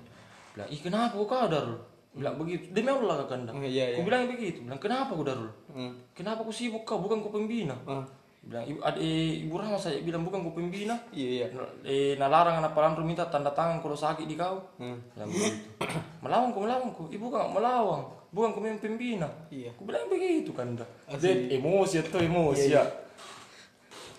[0.56, 1.78] Bilang ih kenapa kau kau darul?
[2.16, 2.72] Bilang begitu.
[2.72, 3.52] Demi Allah kak kanda.
[3.52, 4.02] Oh, iya, iya.
[4.02, 4.64] Bilang begitu.
[4.64, 5.52] Bilang kenapa kau darul?
[5.70, 5.92] Hmm.
[6.16, 6.98] kenapa kau sibuk kau?
[6.98, 7.76] Bukan kau pembina.
[7.86, 8.02] Ah.
[8.46, 10.96] bilang ibu ada eh, ibu Rahma saya bilang bukan kau pembina.
[11.14, 11.46] Iya iya.
[11.86, 14.58] eh nalarang anak palandro minta tanda tangan kalau sakit di kau.
[14.80, 14.98] Hmm.
[15.14, 15.58] bilang begitu.
[16.24, 17.06] Melawan kau melawan kau.
[17.06, 18.02] Ibu kan melawang
[18.36, 19.72] bukan kau memang pembina Iya.
[19.72, 21.48] aku bilang begitu kanda Asli.
[21.48, 22.84] Dia emosi atau emosi Iya, ya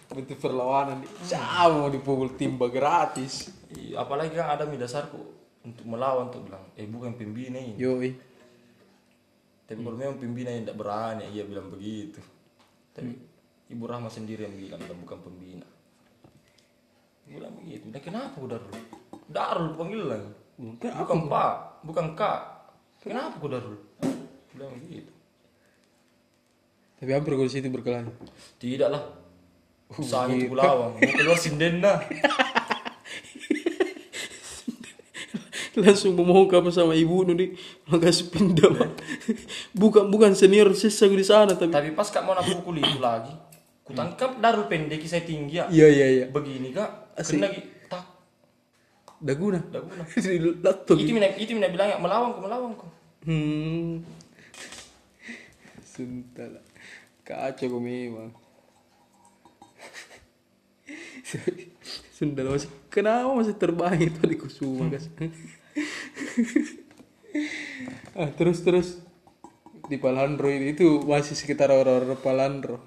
[0.07, 1.03] Bentuk perlawanan
[1.77, 3.51] mau dipukul timba gratis.
[3.69, 5.19] Iya, apalagi kan ada dasarku
[5.61, 8.11] untuk melawan tuh bilang eh bukan pembina ini Yoi.
[9.67, 12.23] Tapi kalau memang pembina yang tidak berani, ia bilang begitu.
[12.95, 13.11] Tapi
[13.67, 15.67] Ibu Rahma sendiri yang bilang, bilang bukan pembina.
[17.27, 17.91] Bilang begitu.
[17.91, 18.71] Dan kenapa ku Darul?
[19.27, 20.31] Darul panggil lagi.
[20.79, 21.03] Kenapa?
[21.03, 21.53] Bukan Pak,
[21.83, 22.41] bukan Kak.
[23.03, 23.75] Kenapa ku Darul?
[24.57, 25.13] Bilang begitu.
[26.97, 28.09] Tapi hampir gue situ berkelahi.
[28.57, 29.05] Tidak lah.
[29.93, 30.97] Usaha itu kulawang.
[30.97, 32.01] Mau keluar sinden dah.
[35.77, 37.53] Langsung memohon kamu sama ibu di
[37.85, 38.65] langsung pindah.
[38.73, 38.97] Pak.
[39.77, 41.69] bukan bukan senior sisa di sana tapi.
[41.69, 43.29] Tapi pas kak mau nak pukul itu lagi,
[43.85, 45.69] ku tangkap Darul pendek saya tinggi ya.
[45.69, 46.25] Iya iya iya.
[46.33, 47.37] Begini kak, Asik.
[47.37, 48.09] kena lagi tak.
[49.21, 49.61] Daguna.
[49.69, 50.01] Dah guna.
[50.25, 50.97] Di laptop.
[50.97, 52.89] Itu mina itu mina bilang ya melawan ku melawan ku.
[53.29, 54.01] Hmm.
[55.97, 56.61] Suntala.
[57.25, 58.29] Kacau kau memang.
[62.13, 65.09] Sundal masih kenapa masih terbang itu di Kusuma guys.
[68.17, 69.01] ah, terus terus
[69.89, 72.77] di Palandro ini itu masih sekitar orang-orang Palandro.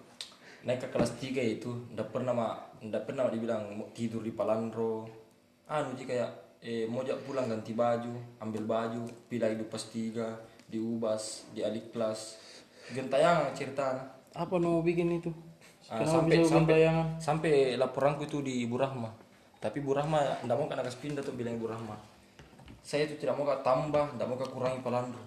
[0.60, 4.28] naik ke kelas 3 itu ndak pernah mak ndak pernah mak dibilang mau tidur di
[4.28, 5.08] Palandro
[5.64, 8.12] anu sih kayak eh mau jak pulang ganti baju
[8.44, 10.36] ambil baju pilih hidup pas tiga
[10.68, 12.36] di ubas di adik kelas
[12.92, 13.87] gentayangan cerita.
[14.35, 15.31] Apa mau bikin itu?
[15.90, 17.07] Ah, sampai sampai gentayangan?
[17.18, 19.11] sampai laporanku itu di Ibu Rahma.
[19.59, 21.96] Tapi Ibu Rahma ndak mau kan pindah tuh bilang Ibu Rahma.
[22.81, 25.24] Saya itu tidak mau kak tambah tidak mau kak kurangi Palandro.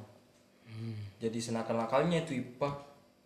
[1.20, 2.70] Jadi senakal nakalnya itu IPA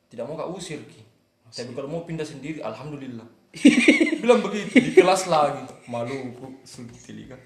[0.10, 1.02] tidak mau kak usir ki.
[1.48, 3.26] Tapi kalau mau pindah sendiri alhamdulillah.
[4.22, 5.64] Bilang begitu di kelas lagi.
[5.88, 7.40] Maluku sulit kan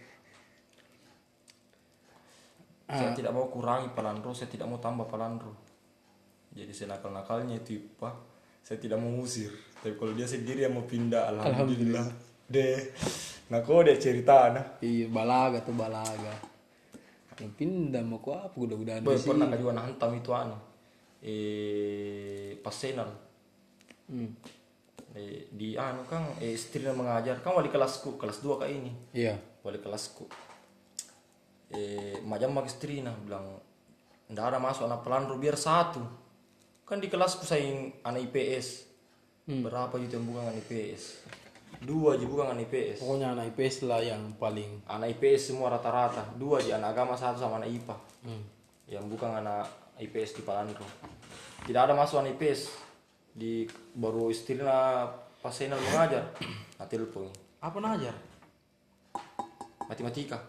[2.92, 5.56] saya tidak mau kurangi Palandro saya tidak mau tambah Palandro
[6.52, 8.12] jadi senakal nakalnya itu IPA
[8.62, 12.06] saya tidak mau usir tapi kalau dia sendiri yang mau pindah alhamdulillah,
[12.46, 12.78] deh
[13.48, 16.32] nah kok dia cerita nah Iya, balaga tuh balaga.
[17.36, 18.54] Yang pindah mau ku apa?
[18.54, 19.30] Udah-udahan Boy, di sini.
[19.34, 20.58] pernah juga hantam itu anu?
[21.22, 23.10] Eh pas senal
[24.06, 24.28] Hmm.
[25.16, 27.40] eh, di anu kan eh, istrinya mengajar.
[27.40, 28.92] Kan wali kelasku kelas 2 kak ini.
[29.12, 29.36] Iya.
[29.64, 30.30] wali kelasku.
[31.72, 33.58] Eh macam mak istrina bilang
[34.30, 36.00] ndak ada masuk anak pelandro biar satu
[36.86, 37.64] kan di kelasku saya
[38.04, 38.92] anak IPS
[39.48, 41.04] berapa itu yang bukan anak IPS
[41.82, 46.22] dua aja bukan anak IPS Pokoknya anak IPS lah yang paling anak IPS semua rata-rata.
[46.38, 47.96] Dua aja anak agama satu sama anak IPA
[48.28, 48.44] hmm.
[48.92, 49.66] yang bukan anak
[49.98, 50.86] IPS di Palandro
[51.66, 52.74] tidak ada masuk anak IPS
[53.32, 53.64] di
[53.96, 55.08] baru istrinya
[55.42, 56.26] pas Senal mengajar
[56.78, 57.30] nah telepon.
[57.62, 58.14] Apa najar?
[59.92, 60.40] matematika.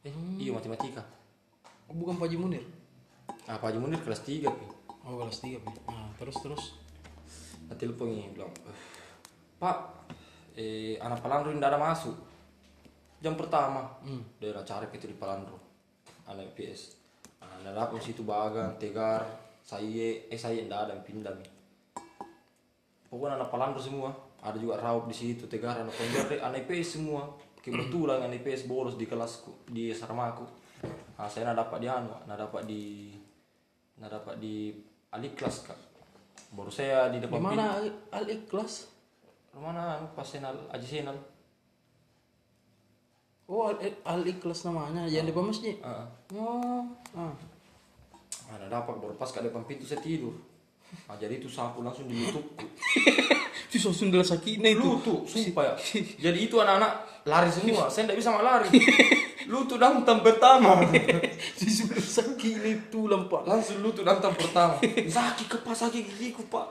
[0.00, 1.04] Eh iya matematika.
[1.86, 2.64] Oh, bukan Pak Haji Munir.
[3.44, 4.66] nah Pak Haji Munir kelas 3 Pi.
[5.06, 5.70] Oh, kelas 3, Pi.
[5.86, 6.64] Nah, terus terus.
[7.70, 8.78] nah telepon ini bilang "Eh,
[9.58, 9.78] Pak
[10.58, 12.14] eh anak Palandro tidak ada masuk.
[13.22, 13.86] Jam pertama.
[14.42, 15.62] Daerah cari itu di Palandro.
[16.26, 16.98] Anak IPS
[17.38, 19.22] nah, ada apa situ bagan tegar
[19.62, 21.50] saya eh saya tidak ada yang pindah nih.
[23.06, 24.10] Pokoknya anak Palandro semua.
[24.42, 27.30] Ada juga Raup di situ tegar anak Pondok anak IPS semua.
[27.62, 30.46] Kebetulan anak IPS bolos di kelasku di sarmaku.
[31.14, 33.14] Nah, saya nak dapat di anu nak dapat di
[34.02, 34.74] nak dapat di
[35.16, 35.78] alik kelas kak
[36.56, 38.88] baru saya di depan mana Al- Al Ikhlas?
[39.56, 41.16] Mana pas senal aja senal.
[43.48, 45.80] Oh, Al, Al Ikhlas namanya, yang depan masjid.
[45.80, 46.06] Heeh.
[46.36, 46.84] Oh,
[47.16, 47.32] ah.
[48.52, 50.36] Ada dapat baru pas ke depan pintu saya tidur.
[51.08, 52.62] Nah, jadi itu sapu langsung dilutupku.
[53.76, 54.80] Itu sundel sakitnya itu.
[54.80, 55.74] Lutut, sumpah ya.
[56.30, 57.90] Jadi itu anak-anak lari semua.
[57.92, 58.70] Saya tidak bisa lari.
[59.46, 60.82] Lutut dantam pertama.
[61.56, 63.46] Si sundel sakitnya itu lampak.
[63.46, 64.76] Langsung lutut dantam pertama.
[64.82, 66.66] Sakit ke pak, sakit gigiku pak.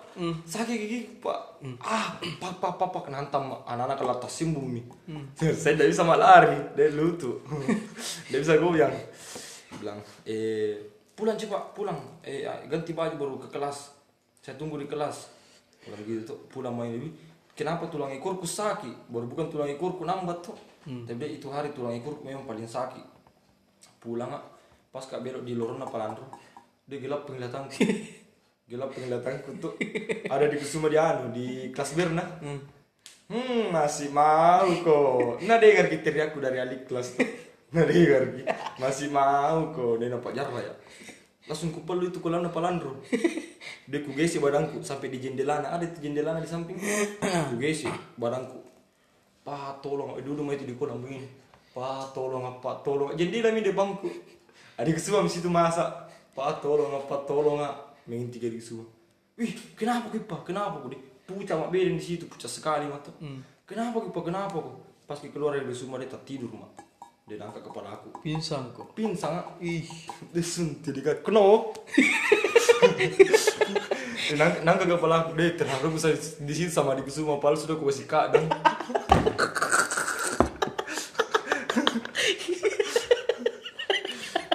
[0.45, 1.39] Sakit gigiku pak.
[1.81, 3.05] Ah, pak, pak, pak, pak.
[3.09, 4.85] Nantam anak-anak ke atas simbung nih.
[5.61, 6.59] Saya tidak bisa lari.
[6.77, 7.41] Dia lutut.
[8.29, 8.93] Tidak bisa goyang.
[9.81, 10.77] Bilang, eh,
[11.15, 11.97] pulang cepat, pulang.
[12.21, 13.95] Eh, ganti baju baru ke kelas.
[14.43, 15.31] Saya tunggu di kelas.
[15.81, 17.09] Pulang gitu tuh, pulang main ini.
[17.55, 19.07] Kenapa tulang ekorku sakit?
[19.07, 20.57] Baru bukan tulang ekorku nambat tuh.
[20.85, 23.01] Tapi dia itu hari tulang ekorku memang paling sakit.
[23.97, 24.45] Pulang ah,
[24.93, 26.29] pas kak belok di lorong apa landro,
[26.85, 27.73] dia gelap penglihatanku.
[28.69, 29.77] gelap penglihatanku tuh
[30.25, 32.23] ada di Kusuma di anu di kelas Berna.
[33.25, 35.41] Hmm, masih mau kok.
[35.49, 37.25] Nah dengar kita teriakku dari alik kelas tuh.
[37.73, 38.41] Nah dengar Ki.
[38.77, 39.97] masih mau kok.
[39.97, 40.73] Dia nampak jarang ya.
[41.45, 43.01] Langsung kupel itu kolam apa landro.
[43.89, 45.73] Dia kugesi badanku sampai di jendelana.
[45.77, 46.77] Ada tuh jendelana di samping.
[47.53, 47.85] Kugesi
[48.17, 48.64] badanku.
[49.45, 51.29] Pak tolong, eh, dulu mah itu di kolam begini.
[51.69, 53.13] Pak tolong apa, tolong.
[53.13, 54.09] Jendela mi di bangku.
[54.81, 55.85] Adik semua di situ masak.
[56.33, 57.93] Pak tolong apa, tolong ah.
[58.09, 58.89] Main tiga di semua.
[59.37, 60.41] Wih, kenapa kipa?
[60.41, 60.97] Kenapa kok?
[61.29, 63.13] Pucat mak bedeng di situ, pucat sekali mata.
[63.69, 64.25] Kenapa kipa?
[64.25, 64.81] Kenapa kok?
[65.05, 66.81] Pas dia keluar dari semua dia tak tidur mak.
[67.29, 68.17] Dia angkat kepala aku.
[68.25, 68.97] Pinsang kok.
[68.97, 69.47] Pinsang ah.
[69.61, 69.85] Ih,
[70.33, 71.21] Dia suntik dia kata,
[74.15, 74.55] kenapa?
[74.55, 77.75] Dia nang, nangka kepala aku deh terharu bisa di sini sama di semua palsu sudah
[77.75, 78.47] aku kasih kadang.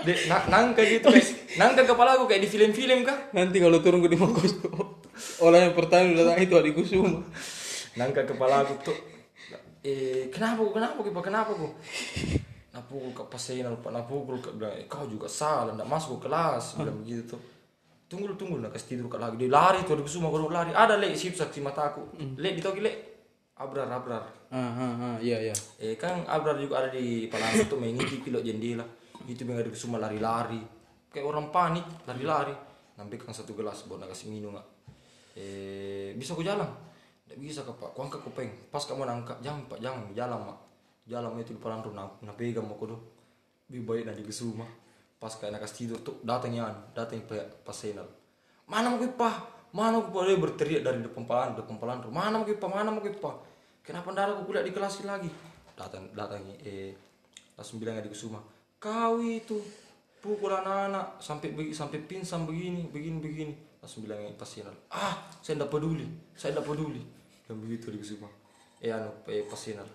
[0.01, 1.29] Dek, na, nangka gitu kayak
[1.61, 3.29] nangka kepala aku kayak di film-film kah?
[3.37, 4.57] nanti kalau turun ke di Makos
[5.45, 7.21] orang yang pertama datang itu adikku semua.
[8.01, 8.97] Nangka kepala aku tuh.
[9.85, 10.73] Eh, kenapa kok?
[10.73, 11.25] Kenapa kok?
[11.25, 11.73] Kenapa kok?
[12.71, 16.23] Nah pukul ke pasien lupa nah pukul ke bilang eh, kau juga salah ndak masuk
[16.23, 17.43] ke kelas bilang begitu tuh
[18.11, 19.39] tunggu tunggu nak kasih tidur kak lagi.
[19.39, 20.75] Dia lari tuh di semua kalau lari.
[20.75, 22.97] Ada lek sip saksi mataku lek di toki lek
[23.55, 24.27] abrar abrar.
[24.51, 25.55] Ah, ah, ah, iya, iya.
[25.79, 28.83] eh kan abrar juga ada di palang tuh mengintip pilot jendela.
[29.31, 30.59] Itu yang ada semua lari-lari.
[31.15, 32.51] Kayak orang panik lari-lari.
[32.99, 34.67] Nampak kan satu gelas baru nak kasih minum nggak
[35.39, 36.67] eh bisa aku jalan?
[37.25, 37.95] Tidak bisa kak pak.
[37.95, 39.79] Ku angkat kupeng pas kamu nangkap jangan pak.
[39.79, 40.11] Jangan.
[40.11, 40.59] Jalan mak.
[41.07, 42.99] Jalan itu di palang tuh nak pegang mau kudu
[43.71, 44.67] lebih baik nanti ke rumah
[45.21, 48.09] pas kayak nak kasih tidur tuh datangnya datang pihak pasenal
[48.71, 49.35] mana mau pak?
[49.75, 50.23] Mana pak?
[50.31, 52.71] Dia berteriak dari depan palang depan palang mana mau pak?
[52.71, 53.37] Mana mau pak?
[53.83, 55.27] Kenapa ndak aku kuliah di kelas lagi?
[55.75, 56.95] Datang datangnya eh
[57.59, 58.39] langsung bilang di Kusuma.
[58.79, 59.59] Kau itu
[60.23, 63.55] pukul anak-anak sampai sampai pingsan begini begini begini.
[63.83, 66.07] Langsung bilang pasinal ah saya tidak peduli
[66.39, 67.03] saya tidak peduli.
[67.51, 68.31] Dan begitu di Kusuma.
[68.79, 69.89] Eh anu eh pasinal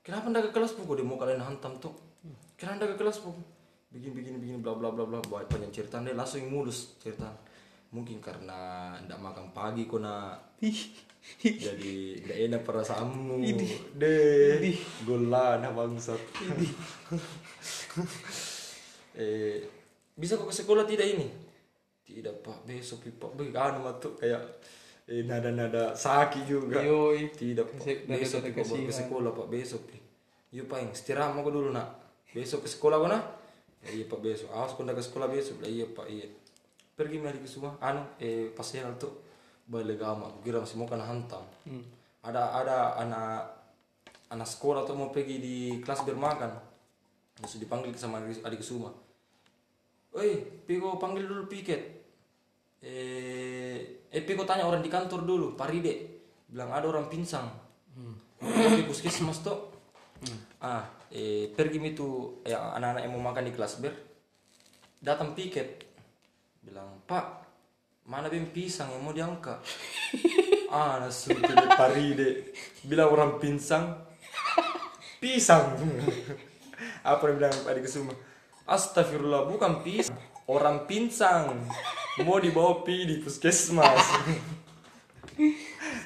[0.00, 1.92] kenapa ndak ke kelas pukul dia mau kalian hantam tuh.
[2.56, 3.44] Kenapa ndak ke kelas pukul
[3.86, 7.30] begini begini begini bla bla bla bla buat panjang cerita dia langsung mulus cerita.
[7.94, 10.34] Mungkin karena ndak makan pagi kona
[11.42, 13.42] jadi nggak enak perasaanmu.
[13.98, 14.74] Deh.
[15.06, 16.20] Golana bangsat.
[19.16, 19.64] Eh
[20.16, 20.84] bisa kok ke sekolah?
[20.84, 21.28] Tidak ini?
[22.04, 22.68] Tidak pak.
[22.68, 24.44] Besok pak began tuh kayak
[25.08, 26.80] eh, nada-nada sakit juga.
[26.80, 27.32] Yoi.
[27.32, 28.06] tidak pak.
[28.08, 29.46] Besok pak baru ke sekolah pak.
[29.48, 29.82] Besok
[30.52, 31.96] yuk pak istirahat mau dulu nak?
[32.32, 33.24] Besok ke sekolah kau nak
[33.92, 36.26] iya pak besok awas kau ke sekolah besok lah iya pak iya
[36.96, 39.22] pergi mari ke semua anu eh pasien tuh
[39.66, 41.42] balik gama aku kira masih mau kena hantam
[42.22, 43.42] ada ada anak
[44.32, 46.50] anak sekolah tuh mau pergi di kelas bermakan
[47.42, 48.90] langsung dipanggil sama adik adik semua
[50.16, 51.76] Oi, Piko panggil dulu piket.
[52.80, 56.24] Eh, eh Piko tanya orang di kantor dulu, Paride.
[56.48, 57.44] Bilang ada orang pinsang.
[57.92, 58.16] Hmm.
[58.40, 59.68] Di puskesmas tuh.
[60.60, 63.92] Ah, eh pergi itu yang anak-anak yang mau makan di kelas ber.
[65.00, 65.84] Datang piket.
[66.64, 67.44] Bilang, "Pak,
[68.08, 69.60] mana bem pisang yang mau diangkat?"
[70.74, 72.56] ah, langsung ke Paride.
[72.82, 74.00] Bilang orang pinsang.
[75.20, 75.76] Pisang.
[77.06, 78.16] Apa yang bilang adik semua?
[78.66, 80.18] Astagfirullah bukan pisang
[80.50, 81.54] Orang pinsang
[82.26, 84.02] Mau dibawa pi di puskesmas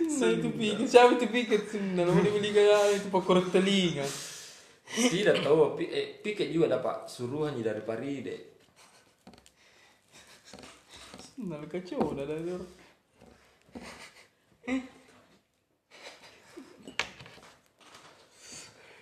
[0.01, 1.61] Nah itu pikir, siapa itu pikir?
[1.97, 4.05] Nah, mau dibeli kayak itu pakai telinga.
[4.91, 8.51] Tidak tahu pi, eh, piket juga dapat suruhannya dari Paride
[11.41, 12.53] Nah, kacau dah dari.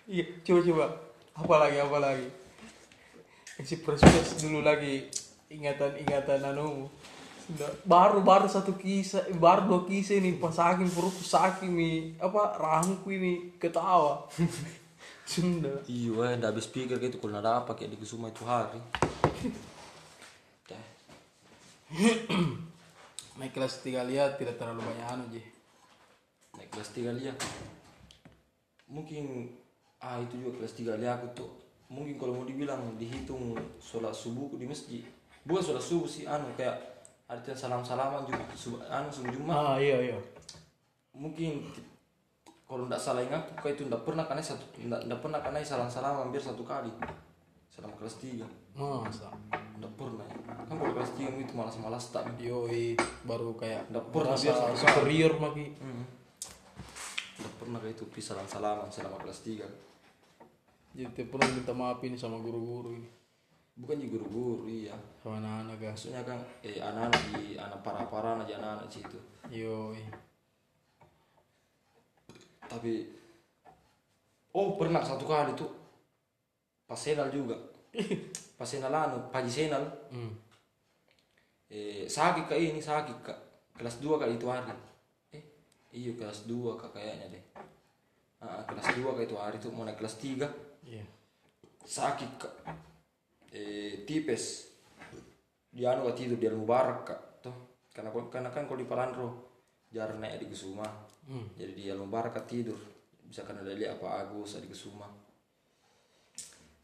[0.07, 0.87] Iya, coba coba.
[1.35, 2.29] Apa lagi, apa lagi?
[3.59, 5.11] Kasih proses dulu lagi
[5.51, 6.87] ingatan-ingatan anu.
[7.43, 12.55] Sudah baru baru satu kisah, baru dua kisah ini pas saking perutku saking nih apa
[12.55, 14.31] rahangku ini ketawa.
[15.29, 15.85] Sudah.
[15.85, 18.81] Iya, udah habis pikir gitu kalau ada apa kayak di Kusuma itu hari.
[23.41, 25.41] Naik kelas tiga lihat tidak terlalu banyak anu je
[26.59, 27.39] naik kelas tiga lihat
[28.91, 29.47] mungkin
[30.03, 31.51] ah itu juga kelas tiga lihat aku tuh.
[31.89, 35.01] Mungkin kalau mau dibilang dihitung sholat subuh di masjid.
[35.49, 36.77] Bukan sholat subuh sih anu kayak
[37.25, 39.57] artinya salam salaman juga subuh anu subuh jumat.
[39.57, 40.19] Ah iya iya.
[41.17, 41.65] Mungkin
[42.69, 46.21] kalau tidak salah ingat kau itu tidak pernah karena satu tidak pernah karena salam salam
[46.21, 46.93] hampir satu kali.
[47.73, 48.45] Selama kelas tiga.
[48.77, 49.33] Masa?
[49.49, 50.37] Tidak pernah ya.
[50.69, 52.93] kan kalau kelas tiga itu malas malas tak yoi
[53.25, 54.77] baru kayak Nggak pernah biasa.
[54.77, 55.67] superior maki
[57.39, 59.67] tidak pernah kayak itu pi salam salaman selama kelas tiga.
[60.93, 63.09] Jadi tidak pernah minta maaf ini sama guru-guru ini.
[63.79, 64.99] Bukan juga guru-guru iya.
[65.23, 69.19] Sama anak-anak gas maksudnya kan eh anak-anak di anak para para aja anak-anak situ.
[69.49, 70.28] Yoi
[72.69, 73.09] tapi
[74.53, 75.73] oh pernah satu kali tuh.
[76.85, 77.57] Pas senal juga.
[78.61, 79.83] Pas senal anu pagi senal.
[80.13, 80.33] Hmm.
[81.69, 83.39] eh sakit kak ini sakit kak.
[83.77, 84.73] Kelas 2 kak itu hari.
[85.37, 85.43] Eh?
[85.93, 87.45] Iya kelas 2 kak kayaknya deh.
[88.41, 90.49] Ah, kelas 2 kak itu hari tuh mau naik kelas 3
[90.89, 91.05] iya.
[91.85, 92.55] Sakit kak.
[93.53, 94.73] Eh tipes.
[95.73, 97.21] Dia anu kak tidur dia mubarak kak.
[97.45, 97.57] Tuh
[97.93, 99.48] karena karena kan kalau di Palandro
[99.89, 100.85] jarang naik di Kusuma
[101.25, 101.57] hmm.
[101.57, 102.77] jadi dia mubarak kak tidur.
[103.29, 105.09] Bisa karena dari apa Agus di Kusuma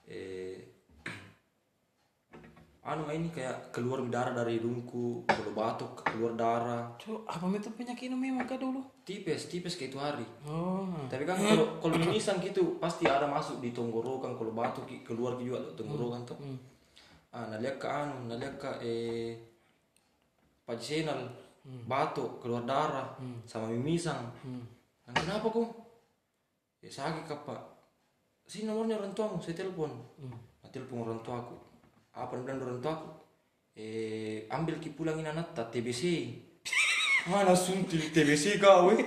[0.05, 0.61] eh
[2.89, 6.93] anu ini kayak keluar darah dari hidungku kalau batuk keluar darah.
[7.01, 8.85] Cuk, apa itu penyakit ini memang kak dulu?
[9.09, 10.27] Tipes tipes kayak itu hari.
[10.45, 10.85] Oh.
[11.09, 15.65] Tapi kan kalau kalau mimisan gitu pasti ada masuk di tenggorokan kalau batuk keluar juga
[15.65, 16.37] di tenggorokan tuh.
[17.33, 19.33] Ah naliak ke anu naliak ke eh
[21.65, 23.17] pajisenal batuk keluar darah
[23.49, 24.29] sama mimisan
[25.09, 25.69] nah, kenapa kok
[26.85, 27.61] ya sakit kak pak.
[28.45, 29.89] Sini nomornya orang tuamu saya telepon.
[30.21, 31.57] Nah, telepon orang tuaku
[32.13, 33.09] apa yang bilang orang tuaku
[33.73, 36.29] eh ambil ki pulangin anak tak TBC
[37.33, 39.01] mana suntil TBC kau eh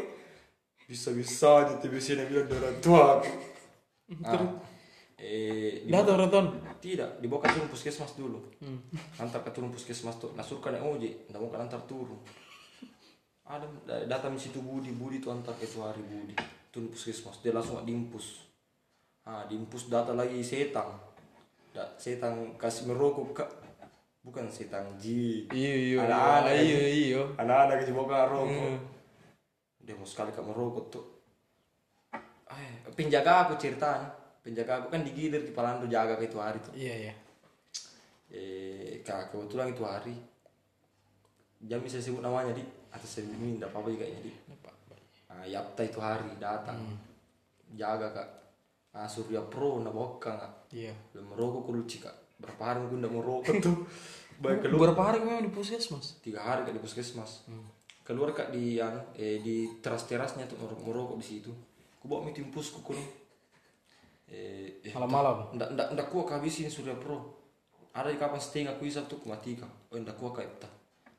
[0.90, 3.30] bisa bisa aja TBC yang bilang orang tuaku
[4.26, 4.42] ah,
[5.22, 6.46] eh di- datang Raton
[6.82, 8.42] tidak dibawa ke turun puskesmas dulu.
[9.22, 10.34] Antar ke turun puskesmas tuh.
[10.34, 12.18] Nasurkan yang oje nggak mau kan antar turun
[13.48, 13.64] ada
[14.08, 16.36] datang di situ Budi Budi tuh antar itu hari Budi.
[16.72, 17.40] Turun puskesmas.
[17.40, 18.44] Dia langsung diimpus
[19.28, 21.00] ah diimpus data lagi setang.
[21.72, 23.50] Da, setang kasih merokok kak.
[24.24, 25.48] Bukan setang ji.
[25.56, 26.68] Iya Anak-anak iya ini.
[26.68, 28.76] iya iya anak-anak kasih bawa rokok.
[29.80, 31.06] Dia mau sekali kak merokok tuh
[32.52, 34.12] eh penjaga aku ceritanya.
[34.44, 37.14] Penjaga aku kan digilir di Palando jaga itu hari tuh iya iya.
[38.28, 40.16] Eh kak kebetulan itu hari
[41.64, 42.62] jam bisa sebut namanya di
[42.94, 44.32] atas ini tidak apa-apa juga jadi
[45.38, 46.80] ah yapta itu hari datang.
[47.76, 48.30] Jaga kak.
[48.96, 50.54] Ah surya pro na bokang kak.
[50.74, 50.96] Iya.
[51.14, 52.16] Belum merokok kudu kak.
[52.42, 53.78] Berapa hari gue udah merokok tuh?
[54.44, 54.94] Baik keluar.
[54.94, 56.22] Berapa hari memang di puskesmas?
[56.22, 57.46] Tiga hari kak di puskesmas.
[58.02, 61.52] Keluar kak di anu eh di teras terasnya tuh merokok, merokok di situ.
[62.00, 63.04] Ku bawa mie timpus ku kuno.
[64.28, 65.56] Eh, eh malam-malam?
[65.56, 67.36] ndak ndak ndak kuat habisin surya pro.
[67.98, 70.62] Ada di kapan setengah aku isap tuh mati kan oh ndak kuat kayak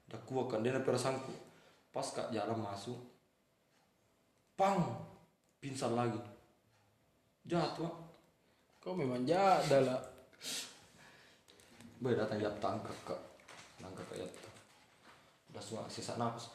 [0.09, 1.33] ta ndak kuat kan dia perasaanku
[1.93, 2.97] pas kak jalan masuk
[4.57, 4.81] pang
[5.61, 6.19] pingsan lagi.
[7.45, 7.93] Jatuh
[8.81, 10.01] kau memang jada lah
[11.99, 13.21] Boy datang jap tangkap kak.
[13.83, 14.51] Tangkap kayak itu
[15.51, 16.47] udah semua sisa nafas.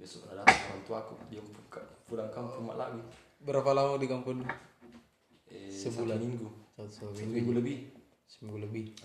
[0.00, 1.14] Besok ada orang tua aku.
[1.28, 3.04] Dia buka pulang kampung mak lagi.
[3.44, 4.40] Berapa lama di kampung
[5.52, 6.16] eh, Sebulan.
[6.16, 6.48] minggu.
[6.72, 7.78] Satu satu minggu minggu lebih.
[8.24, 8.96] Seminggu lebih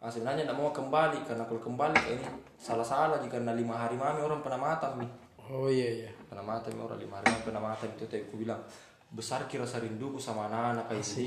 [0.00, 2.24] Nah, ah, sebenarnya tidak mau kembali karena kalau kembali ini
[2.56, 5.12] salah-salah jika karena lima hari mami orang pernah matam nih.
[5.44, 6.10] Oh iya iya.
[6.24, 8.64] Pernah matam orang lima hari mami pernah matam itu tapi aku bilang
[9.12, 11.26] besar kira rinduku sama anak-anak kayak ini si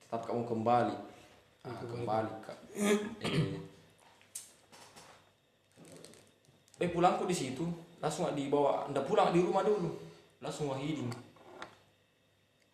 [0.00, 0.96] tetap kamu kembali.
[1.68, 2.32] Ah, kembali.
[2.40, 2.58] kak.
[2.72, 2.96] Eh,
[6.80, 7.68] eh pulangku di situ.
[8.00, 9.92] Langsung dibawa ndak pulang di rumah dulu.
[10.40, 11.12] Langsung wahidin.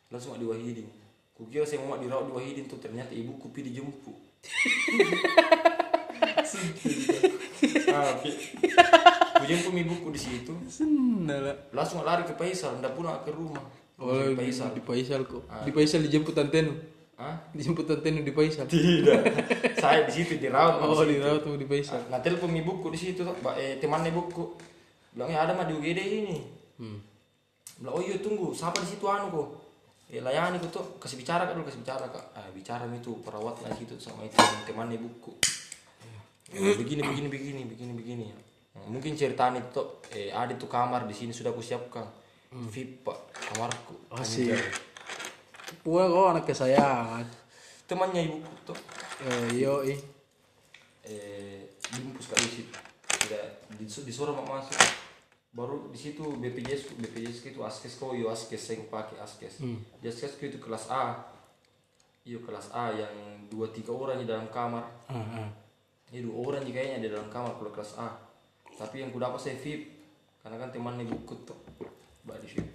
[0.07, 0.87] Langsung di wahidin.
[1.35, 4.24] Kukira saya mau dirawat di wahidin tuh ternyata ibuku pi dijemput
[7.95, 8.13] ah,
[9.45, 11.53] jemput ibuku di situ Sendala.
[11.73, 13.65] langsung lari ke Faisal ndak pulang ke rumah
[13.95, 15.47] Oh, di, ke Faisal di Faisal kok.
[15.63, 16.75] Di Faisal dijemput Tantenu.
[17.15, 17.39] Hah?
[17.55, 18.67] Dijemput Tantenu di Faisal.
[18.67, 19.23] tidak
[19.79, 22.03] saya di situ dirawat Oh, di dirawat tuh di Faisal.
[22.11, 23.23] Nah, telepon ibuku di situ
[23.55, 24.51] eh, teman ibuku.
[25.15, 26.43] Bilangnya ada mah di UGD ini.
[26.83, 26.99] Hmm.
[27.79, 29.49] Bilang, oh iya tunggu, siapa di situ anu kok?
[30.13, 32.27] Eh, layani kok tuh, kasih bicara kak dulu, kasih bicara kak.
[32.37, 34.37] Ah, bicara itu perawat lah situ sama itu
[34.69, 35.33] teman ibuku.
[36.53, 38.27] Eh, begini, begini, begini, begini, begini.
[38.77, 42.05] Nah, mungkin ceritaan itu tuh, eh, ada tuh kamar di sini sudah aku siapkan.
[42.55, 43.99] VIP pak, kamarku.
[44.15, 44.55] Asik.
[45.83, 47.27] Gua kok anak kesayangan.
[47.91, 48.79] Temannya ibuku tuh.
[49.27, 49.83] Eh, yo
[51.05, 52.73] eh dimpus kali situ
[53.25, 54.75] tidak dis- disuruh mak masuk
[55.55, 59.63] baru di situ BPJS BPJS itu askes kau yo askes saya pakai askes
[60.03, 61.15] di askes itu kelas A.
[62.25, 63.15] Iyo kelas A yang
[63.47, 64.83] dua tiga orang di dalam kamar.
[65.07, 65.47] Ah.
[66.11, 68.11] ini dua orang juga kayaknya di dalam kamar kalau kelas A.
[68.75, 69.93] Tapi yang kudapat saya VIP.
[70.43, 71.57] Karena kan temannya bukut tuh
[72.25, 72.75] di VIP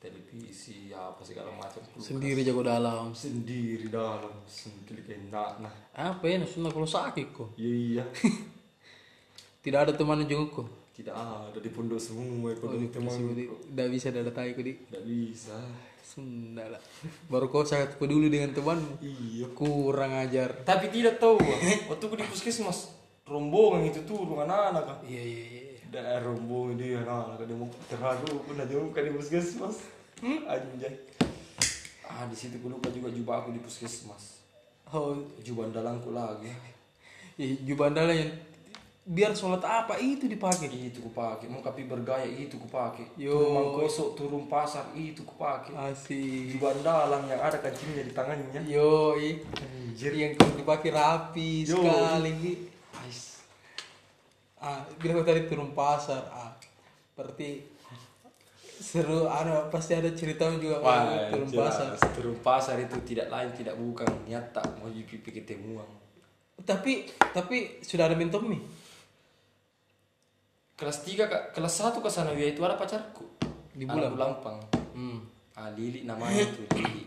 [0.00, 3.12] televisi apa segala macam Sendiri jago dalam.
[3.12, 4.32] sendiri dalam.
[4.48, 6.40] Sendiri enak nah Apa ya?
[6.40, 7.52] Nasulah kalau sakit kok.
[7.60, 8.04] iya iya.
[9.64, 10.68] Tidak ada teman yang jenguk kok.
[11.00, 14.76] Tidak ada di pondok semua Oh, ikut teman Tidak bisa ada tai kok di.
[14.78, 15.56] tidak bisa
[16.02, 16.82] Sunda lah.
[17.24, 18.98] Baru kau sangat peduli dengan temanmu.
[18.98, 20.60] iya Kurang ajar.
[20.62, 21.60] tapi tidak tahu Wak.
[21.88, 22.90] waktu aku di puskesmas
[23.24, 25.62] rombongan itu turun anak-anak kan Iya iya iya.
[25.86, 29.76] daerah rombongan dia anak-anak dia mau terlalu pernah jauh kan di puskesmas
[30.18, 30.40] hmm?
[30.44, 30.94] anjay
[32.04, 34.42] ah di situ aku lupa juga jubah aku di puskesmas
[34.90, 36.50] Oh, jubah andalangku lagi
[37.38, 38.34] ya, jubandala yang
[39.10, 40.70] biar sholat apa itu dipakai.
[40.70, 43.34] itu ku pakai mau kapi bergaya itu ku pakai Yo.
[43.34, 46.54] turun mangkosok turun pasar itu ku pakai Asik.
[46.54, 49.42] jubah andalang yang ada kancingnya di tangannya Yo, i.
[49.98, 51.82] yang kau dipakai rapi Yo.
[51.82, 52.70] sekali.
[53.02, 53.42] Ais.
[54.62, 56.30] Ah, bilang kau tadi turun pasar.
[56.30, 56.54] Ah,
[57.18, 57.66] berarti
[58.78, 59.26] seru.
[59.26, 61.74] Ada pasti ada cerita juga Wah, kalau turun jelas.
[61.74, 61.90] pasar.
[62.14, 65.90] turun pasar itu tidak lain tidak bukan nyata mau pikir temuan
[66.62, 68.79] Tapi tapi sudah ada mentom nih.
[70.80, 73.28] Kelas 3 kak kelas 1 ke Sanawiyah itu ada pacarku
[73.76, 74.56] Di Anak Bulampang
[74.96, 75.20] Hmm.
[75.54, 77.04] ah Lili namanya itu Lili.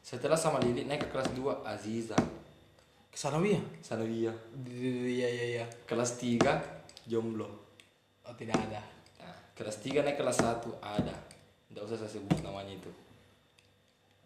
[0.00, 2.18] Setelah sama Lili naik ke kelas 2 Aziza.
[3.12, 3.60] Ke sana ya?
[3.84, 4.34] Sanawiyah
[4.66, 5.64] Iya iya iya.
[5.84, 6.40] kelas 3
[7.06, 7.46] jomblo.
[8.26, 8.82] Oh tidak ada.
[9.22, 11.14] nah, kelas 3 naik kelas 1 ada.
[11.68, 12.90] Tidak usah saya sebut namanya itu.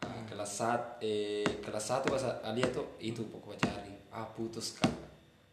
[0.06, 0.50] Nah, kelas
[0.98, 3.92] 1 eh kelas 1 kelas Alia tuh itu pokok cari.
[4.10, 4.90] Ah putus kan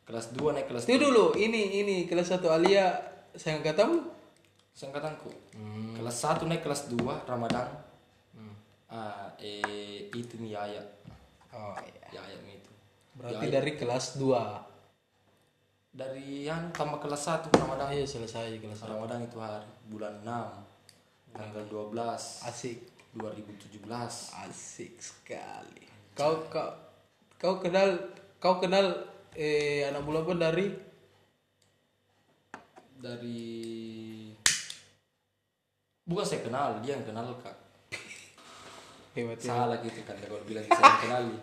[0.07, 2.95] kelas 2 naik kelas Itu dulu ini ini kelas satu Alia
[3.37, 4.01] saya ketemu.
[4.73, 5.29] Sangkatanku.
[5.99, 6.97] Kelas 1 naik kelas 2
[7.27, 7.67] Ramadan.
[8.87, 10.79] Ah, eh itu mi Yaya.
[11.51, 12.23] Oh iya.
[12.23, 12.71] Yaya itu.
[13.19, 14.31] Berarti dari kelas 2.
[15.91, 17.91] Dari yang tambah kelas 1 Ramadan.
[17.91, 18.87] Ayo selesai kelas.
[18.87, 22.79] Ramadan itu hari bulan 6 tanggal 12 Asik.
[23.17, 23.81] 2017.
[24.45, 25.89] Asik sekali.
[26.13, 26.69] Kau kau
[27.41, 30.65] kau kenal kau kenal eh anak bola apa dari
[32.97, 33.37] Dari
[36.07, 37.51] Bukan saya kenal, dia yang kenal Kak.
[39.13, 39.37] hebat.
[39.37, 41.37] Salah gitu kan kalau bilang saya kenali.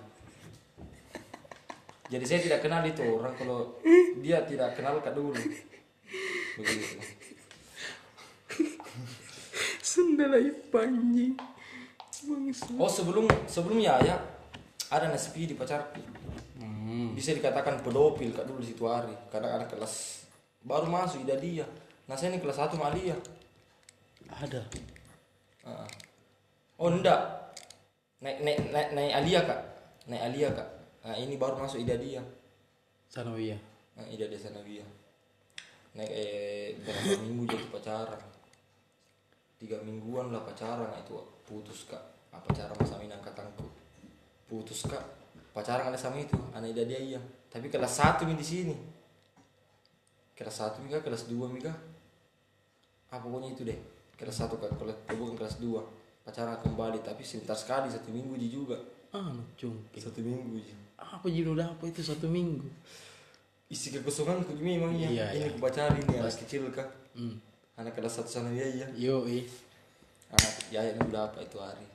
[2.09, 3.77] Jadi saya tidak kenal itu orang kalau
[4.25, 5.37] dia tidak kenal Kak dulu.
[6.59, 6.97] Begitu.
[10.75, 11.39] Panjang.
[12.25, 12.73] Bangsa.
[12.81, 14.17] Oh sebelum sebelumnya ya
[14.89, 16.24] ada Naspi di pacarku.
[16.85, 17.17] Hmm.
[17.17, 19.17] Bisa dikatakan pedofil kak dulu di situ hari.
[19.33, 20.29] Karena anak kelas
[20.61, 21.65] baru masuk ida dia.
[22.05, 23.17] Nah saya ini kelas satu sama dia.
[24.29, 24.61] Ada.
[25.65, 25.89] Ah.
[26.77, 27.49] Oh enggak.
[28.21, 29.61] Naik naik naik naik Alia kak.
[30.13, 30.69] Naik Alia kak.
[31.09, 32.21] Nah ini baru masuk ida dia.
[33.09, 33.61] Sanawiyah.
[33.97, 34.85] Nah ida dia sana dia.
[35.97, 38.23] Naik eh berapa minggu jadi pacaran.
[39.57, 41.17] Tiga mingguan lah pacaran itu
[41.49, 42.05] putus kak.
[42.29, 43.65] Ah, pacaran sama ini angkatanku.
[44.45, 45.24] Putus kak.
[45.55, 46.35] Pacaran ada sama itu.
[46.51, 47.21] Anak ida dia iya.
[47.47, 48.75] Tapi kelas satu di sini.
[50.35, 51.79] Kelas satu mi kak, kelas dua mi kak.
[53.15, 53.79] Ah pokoknya itu deh.
[54.19, 55.87] Kelas satu kak, kelas bukan kelas dua.
[56.27, 58.75] Pacaran kembali tapi sebentar sekali satu minggu ji juga.
[59.15, 60.03] Ah, cungking.
[60.03, 60.75] Satu minggu ji.
[60.99, 62.67] Apa jiru udah apa itu satu minggu?
[63.73, 65.09] isi kekosongan ku memang iya.
[65.09, 65.59] Iya, ini iya.
[65.59, 66.89] pacarin nih anak kecil kak.
[67.17, 67.41] Hmm.
[67.75, 68.87] Anak kelas satu sana dia iya.
[68.95, 69.43] Yo, eh.
[70.31, 71.87] Anak ini udah apa itu hari.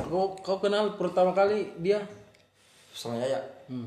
[0.00, 2.00] Kau kau kenal pertama kali dia?
[2.90, 3.86] Sama Yaya Hmm.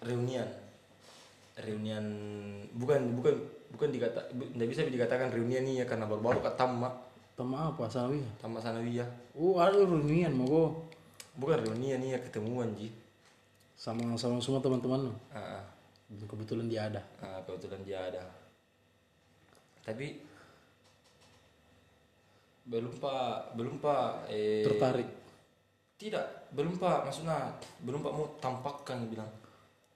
[0.00, 0.46] reunian.
[1.56, 2.04] Reunian
[2.76, 3.34] bukan bukan
[3.72, 6.92] bukan dikata tidak bisa dikatakan reunian nih ya karena baru-baru tamat
[7.32, 8.32] Sama apa Sanawiyah?
[8.40, 9.08] tamat sanawiyah.
[9.36, 10.68] Oh, ada reunian mau kau.
[11.36, 12.88] Bukan reunian nih ya ketemuan ji.
[13.76, 15.12] Sama sama semua teman-teman lo.
[15.28, 15.64] Ah, ah.
[16.08, 17.02] Kebetulan dia ada.
[17.20, 18.24] Ah, kebetulan dia ada.
[19.84, 20.16] Tapi
[22.66, 25.06] belum pak belum pak eh Tertarik.
[25.96, 27.04] tidak belum pak.
[27.04, 27.52] Maksudnya
[27.84, 28.12] belum pak.
[28.16, 29.28] Mau tampakkan bilang.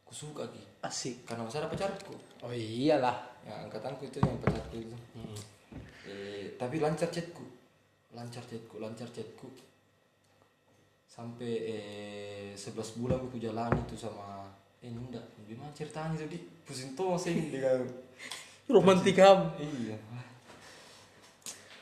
[0.04, 0.60] Ku suka ki.
[0.84, 1.24] Asik.
[1.24, 2.14] karena masih ada pacarku.
[2.44, 3.16] Oh iyalah.
[3.40, 4.96] ya angkatanku itu yang pacarku itu.
[6.04, 7.44] Eh, tapi lancar chatku.
[8.12, 9.48] Lancar chatku lancar chatku.
[11.10, 14.48] Sampai eh, 11 bulan aku jalan itu sama
[14.80, 17.84] eh enggak gimana ceritanya tadi pusing tuh masih dengan
[18.72, 19.52] Romantika.
[19.60, 19.98] iya.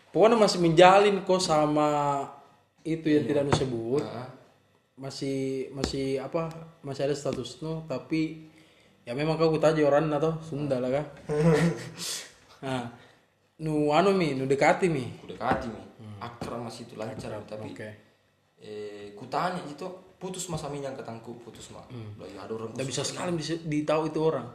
[0.09, 2.25] Pokoknya masih menjalin kok sama
[2.83, 4.03] itu yang tidak lu sebut.
[4.03, 4.27] Nah,
[4.99, 6.51] Masih masih apa?
[6.83, 8.51] Masih ada status no tapi
[9.07, 11.07] ya memang kau kutaji orang atau Sunda lah kah.
[12.59, 12.91] Nah
[13.63, 15.07] nu anu mi nu dekati mi.
[15.23, 15.83] Udah kati mi.
[16.19, 17.91] Akrab masih itu lancar tapi oke.
[18.59, 19.87] eh kutanya itu
[20.19, 21.87] putus mas aminya ketangku putus mak
[22.19, 24.51] lah ya ada orang tidak bisa sekali bisa ditahu itu orang.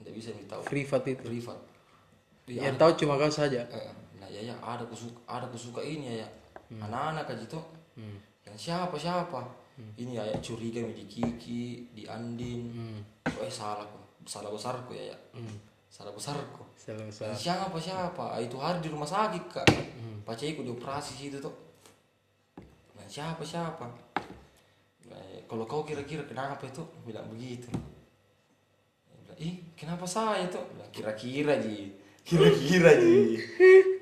[0.00, 0.64] Tidak bisa ditahu.
[0.64, 1.20] Privat itu.
[1.20, 1.58] Privat.
[2.48, 3.68] Yang tahu cuma kau saja.
[3.68, 6.28] Eh, nah ya ya ada kusuka ada kusuka ini ya, ya.
[6.80, 7.64] anak-anak aja tuh
[8.40, 9.44] dan siapa siapa
[10.00, 12.72] ini ya, ya curiga di Kiki di Andin
[13.28, 15.18] oh eh salah kok salah besarku ya ya.
[15.92, 16.64] Salah besarku.
[16.72, 17.36] Salah salah.
[17.36, 18.24] siapa siapa?
[18.32, 19.68] Ah, itu hari di rumah sakit kak.
[20.24, 21.52] Pacarku dioperasi situ tuh
[22.96, 23.84] nah siapa siapa?
[25.10, 27.68] Nah, eh, kalau kau kira-kira kenapa itu bilang begitu.
[29.10, 30.62] Bilang, ih kenapa saya tuh
[30.94, 31.92] kira-kira ji.
[32.22, 33.36] Kira-kira ji.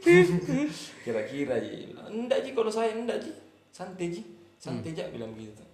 [1.04, 1.96] Kira-kira ji.
[2.12, 2.52] Enggak ji.
[2.52, 3.32] Kalau saya enggak ji.
[3.72, 4.22] Santai ji.
[4.60, 5.69] Santai aja bilang begitu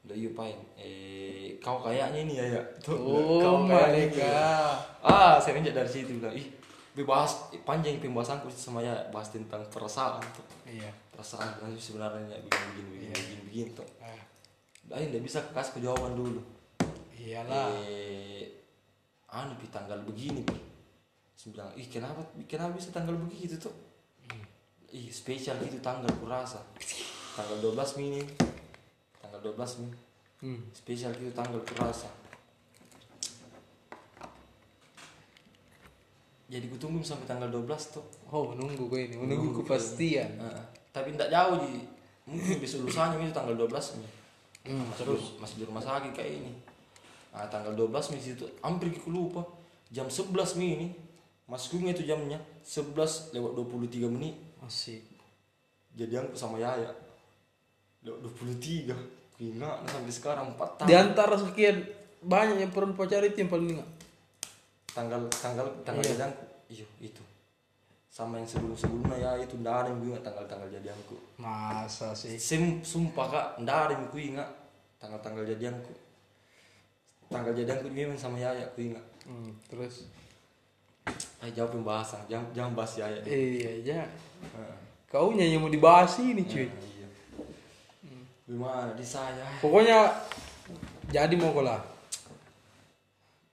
[0.00, 4.72] udah yuk pain eh kau kayaknya ini ya ya tuh Oh, mereka.
[5.04, 6.48] ah saya dari situ bilang ih
[6.96, 10.88] bebas panjang pembahasanku sama ya bahas tentang perasaan tuh Iya.
[11.12, 14.18] perasaan kan sebenarnya begini begini begini begini begini tuh Ah,
[14.98, 16.42] Ayo nggak bisa kasih jawaban dulu.
[17.14, 17.70] Iyalah.
[17.86, 18.42] eh
[19.30, 20.58] anu di tanggal begini pi
[21.48, 23.72] bilang ih kenapa kenapa bisa tanggal begitu tuh
[24.90, 26.58] ih spesial gitu tanggal kurasa
[27.32, 28.20] tanggal 12 mini
[29.30, 29.98] tanggal 12 mini
[30.40, 30.56] Hmm.
[30.72, 32.08] spesial gitu tanggal kurasa
[36.50, 40.38] jadi ku tunggu sampai tanggal 12 tuh Oh, menunggu gue ini, menunggu kepastian.
[40.38, 40.64] Heeh.
[40.90, 41.84] tapi tidak jauh di
[42.24, 44.10] mungkin besok lusanya itu tanggal 12 nih
[44.60, 46.52] Hmm, masih, terus masih di rumah sakit kayak ini.
[47.32, 49.40] Nah, tanggal 12 Mei situ hampir aku lupa.
[49.88, 50.88] Jam 11 Mei ini.
[51.48, 54.36] Masuknya itu jamnya 11 lewat 23 menit.
[54.60, 55.00] Masih.
[55.96, 56.92] jadi aku sama Yaya.
[58.04, 58.92] Lewat 23
[59.40, 61.76] aku ingat sampai sekarang 4 tahun Di antara sekian
[62.20, 63.88] banyak yang perempuan cari itu yang paling ingat.
[64.92, 66.12] tanggal tanggal tanggal Iya.
[66.12, 67.22] jadianku iyo itu
[68.06, 72.36] sama yang sebelum sebelumnya ya itu ndak ada yang ingat tanggal tanggal jadianku Masa sih?
[72.36, 74.50] Sim, sumpah kak ndak ada yang ku ingat
[74.98, 75.94] tanggal tanggal jadianku
[77.26, 80.04] tanggal jadianku memang sama Yaya aku ingat Hmm, terus
[81.40, 84.00] Ayo jawab pembahasan jangan jangan bahas Yaya iya ya.
[84.52, 84.76] Heeh.
[85.08, 86.66] Kau yang mau dibahas ini cuy.
[86.66, 86.99] Nah, iya.
[88.50, 89.46] Gimana di saya?
[89.62, 90.10] Pokoknya
[91.14, 91.78] jadi mau kau lah.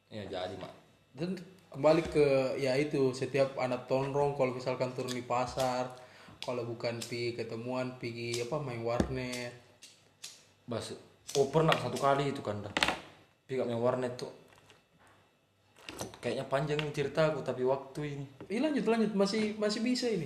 [0.09, 0.73] Ya jadi mak.
[1.13, 1.37] Dan
[1.69, 5.93] kembali ke ya itu setiap anak tonrong kalau misalkan turun di pasar
[6.41, 9.53] kalau bukan pi ketemuan pergi apa main warnet
[10.65, 10.97] Bas.
[11.37, 12.73] Oh pernah satu kali itu kan dah.
[13.53, 14.33] Up yang warnet tuh.
[16.17, 18.25] Kayaknya panjang nih ceritaku tapi waktu ini.
[18.49, 20.25] Ih lanjut lanjut masih masih bisa ini.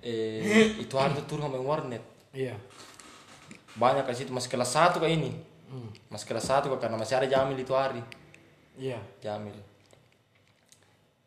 [0.00, 2.00] Eh itu hari tuh turun yang warnet.
[2.32, 2.56] Iya.
[3.76, 5.30] Banyak ke situ masih kelas satu kayak ini.
[6.08, 8.00] Masih kelas satu kak karena masih ada Jamil itu hari.
[8.76, 8.96] Iya.
[9.20, 9.56] Jamil.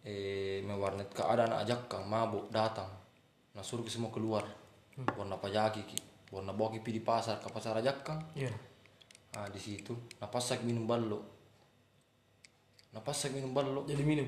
[0.02, 2.90] Eh main warnet keadaan ajak kang mabuk datang.
[3.54, 4.42] Nah suruh ke semua keluar.
[5.14, 6.00] Warna pajaki ki.
[6.34, 8.22] Warna boki pi di pasar ke pasar ajak kang.
[8.34, 8.50] Iya.
[9.38, 11.22] Ah di situ, napasak minum ballo.
[12.90, 14.26] Napasak minum ballo, Jadi minum.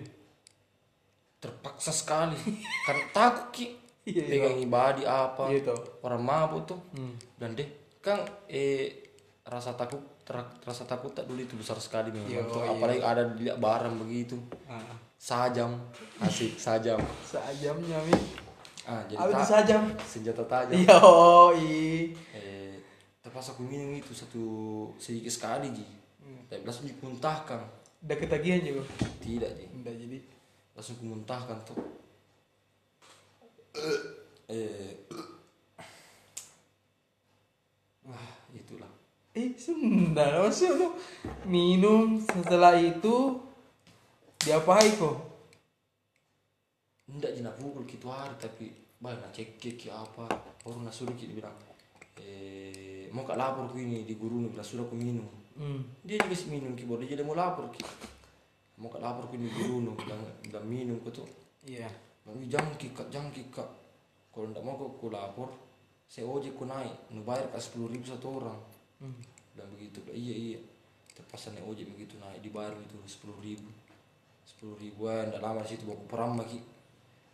[1.41, 2.37] terpaksa sekali.
[2.85, 3.65] kan takut ki.
[4.01, 4.33] Iya, iya.
[4.33, 5.45] Pegang ibadi apa.
[5.53, 5.77] Iya, toh.
[6.01, 6.81] Orang mabuk tuh.
[6.97, 7.13] Hmm.
[7.37, 7.69] Dan deh,
[8.01, 9.13] kang eh
[9.45, 12.29] rasa takut ter- rasa takut tak dulu itu besar sekali memang.
[12.29, 12.69] Iya, Tuh, iya.
[12.73, 14.37] Apalagi ada di barang begitu.
[14.65, 14.81] Ah.
[15.21, 15.77] Sajam,
[16.17, 16.97] asik sajam.
[17.21, 18.13] Sajamnya mi.
[18.89, 19.85] Ah, jadi Apa sajam?
[20.01, 20.81] senjata tajam.
[20.97, 22.09] Oh, i.
[22.33, 22.81] Eh,
[23.21, 24.45] terpaksa aku minum itu satu
[24.97, 25.85] sedikit sekali ji.
[26.17, 26.41] Hmm.
[26.49, 27.61] Tapi langsung dikuntahkan.
[28.01, 28.81] Udah ketagihan juga.
[29.21, 29.65] Tidak ji.
[29.77, 30.17] Udah jadi.
[30.71, 31.77] langsung kumuntahkan tuh
[34.47, 34.89] eh
[38.07, 38.89] ah itulah
[39.31, 40.27] Eh, sebentar.
[40.43, 40.87] Maksudnya lu
[41.47, 43.39] minum setelah itu
[44.37, 45.17] diapain kok?
[47.11, 50.31] ndak jina pukul gitu hari tapi banyak cek cek apa
[50.63, 51.51] baru nak suruh kita bilang
[52.15, 55.83] eh mau kak lapor ku ini di guru nih bilang sudah aku minum Hmm.
[56.07, 57.83] dia juga sih minum ki dia jadi mau lapor ki
[58.79, 61.27] mau kak lapor ku ini di guru nih bilang bilang minum ku tuh
[61.61, 61.85] Iya.
[62.25, 63.69] Bang, jangan kikak, jangan kikak.
[64.33, 65.49] Kalau ndak mau aku, aku lapor,
[66.11, 68.59] saya ojek ku naik, nu bayar sepuluh ribu satu orang.
[68.99, 69.15] Hmm.
[69.55, 70.59] Dan begitu, iya iya.
[71.15, 73.71] Terpaksa naik ojek begitu naik, dibayar itu sepuluh ribu.
[74.43, 76.59] Sepuluh ribuan, ndak lama di situ baku peram lagi.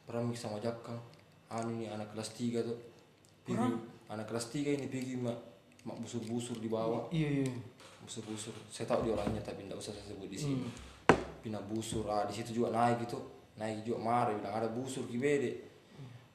[0.05, 1.01] Peram lagi sama jakang.
[1.49, 2.77] Anu nih anak kelas tiga tuh.
[3.41, 3.65] Pergi,
[4.13, 5.37] anak kelas tiga ini pergi mak,
[5.81, 7.09] mak busur-busur di bawah.
[7.09, 7.49] Iya, iya.
[8.05, 8.53] Busur-busur.
[8.69, 10.69] Saya tahu dia orangnya tapi ndak usah saya sebut di sini Hmm.
[11.41, 13.15] pindah busur ah di situ juga naik gitu
[13.55, 15.15] naik juga marah bilang ada busur ki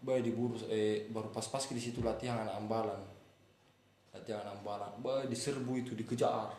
[0.03, 3.03] bayi diburu eh baru pas-pas di situ latihan anak ambalan
[4.11, 6.50] latihan anak ambalan bayi diserbu itu dikejar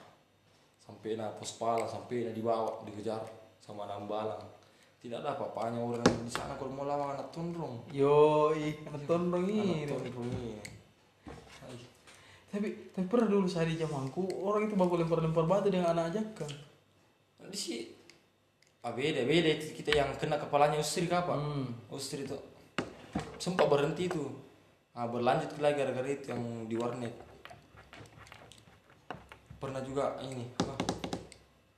[0.84, 4.44] sampai na pos pala sampai na dibawa dikejar sama Nambalang.
[5.00, 7.76] Tidak ada apa-apanya orang di sana kalau mau lawan anak tondrong.
[7.92, 8.52] Yo,
[8.88, 9.88] anak tondrong ini.
[9.88, 10.52] Anak tondrong ini.
[12.54, 16.52] Tapi tapi pernah dulu saya di zamanku orang itu baku lempar-lempar batu dengan anak ajakan.
[17.52, 17.80] Di sih
[18.84, 21.36] ah, beda beda kita yang kena kepalanya usir apa?
[21.36, 21.72] Hmm.
[21.92, 22.36] Usir itu
[23.44, 24.24] sempat berhenti itu.
[24.96, 27.12] Ah, berlanjut lagi gara-gara itu yang di warnet.
[29.60, 30.76] Pernah juga ini apa?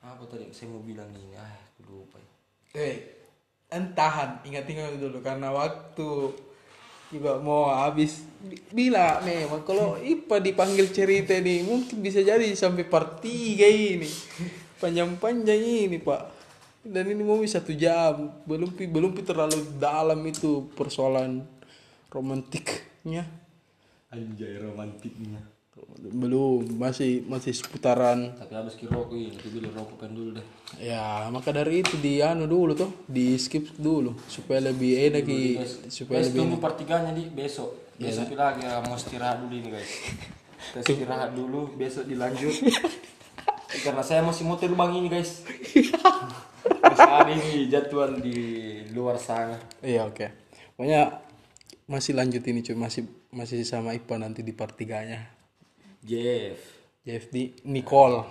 [0.05, 1.33] Apa tadi saya mau bilang ini?
[1.33, 2.21] Ah, aku lupa.
[2.77, 3.01] Eh,
[3.73, 6.37] entahan ingat-ingat dulu karena waktu
[7.09, 12.83] juga mau habis bi- bila memang kalau Ipa dipanggil cerita nih mungkin bisa jadi sampai
[12.83, 14.09] part 3 ini
[14.81, 16.21] panjang-panjang ini pak
[16.85, 21.54] dan ini mau satu jam belum belum terlalu dalam itu persoalan
[22.15, 23.27] romantiknya
[24.09, 25.43] Anjay romantiknya.
[26.07, 30.45] belum masih masih seputaran Tapi habis ki itu beli rokok kan dulu deh.
[30.79, 35.59] ya maka dari itu di anu dulu tuh di skip dulu supaya lebih enak i-
[35.91, 37.91] supaya Guys, lebih tunggu part 3 nya di besok.
[37.95, 39.91] Besok lagi ya, mau istirahat dulu ini guys.
[40.59, 42.51] Kita istirahat dulu, besok dilanjut.
[43.83, 45.43] Karena saya masih mau terbang ini guys.
[46.81, 48.35] Masih ada ini jadwal di
[48.91, 49.55] luar sana.
[49.79, 50.27] Iya oke.
[50.73, 51.23] Pokoknya
[51.85, 55.21] masih lanjut ini cuy, masih masih sama Ipa nanti di part 3-nya.
[56.05, 56.57] Jeff.
[57.05, 58.25] JFD Nicole.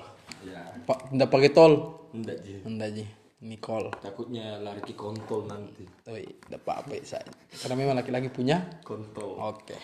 [0.47, 2.03] Ya, Pak, pakai tol.
[2.15, 2.63] Jeff.
[2.67, 3.05] Enggak ji.
[3.45, 3.93] Nicole.
[4.01, 5.85] Takutnya lari ke kontol nanti.
[5.85, 7.29] Tapi enggak apa-apa saya.
[7.61, 8.81] Karena memang laki-laki punya.
[8.83, 9.37] Kontol.
[9.39, 9.77] Oke.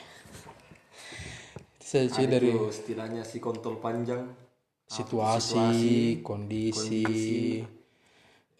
[1.78, 4.50] Saya cuy Ada dari istilahnya si kontol panjang.
[4.90, 7.06] situasi, kondisi,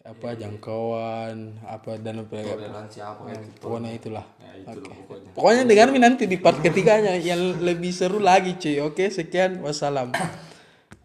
[0.01, 3.61] apa jangkauan, apa dan apa Toleransi apa gitu.
[3.61, 4.25] pokoknya itulah.
[4.41, 5.29] Ya itu loh pokoknya.
[5.37, 8.81] Pokoknya dengar nanti di part ketiganya yang lebih seru lagi cuy.
[8.81, 9.61] Oke, sekian.
[9.61, 10.09] Wassalam.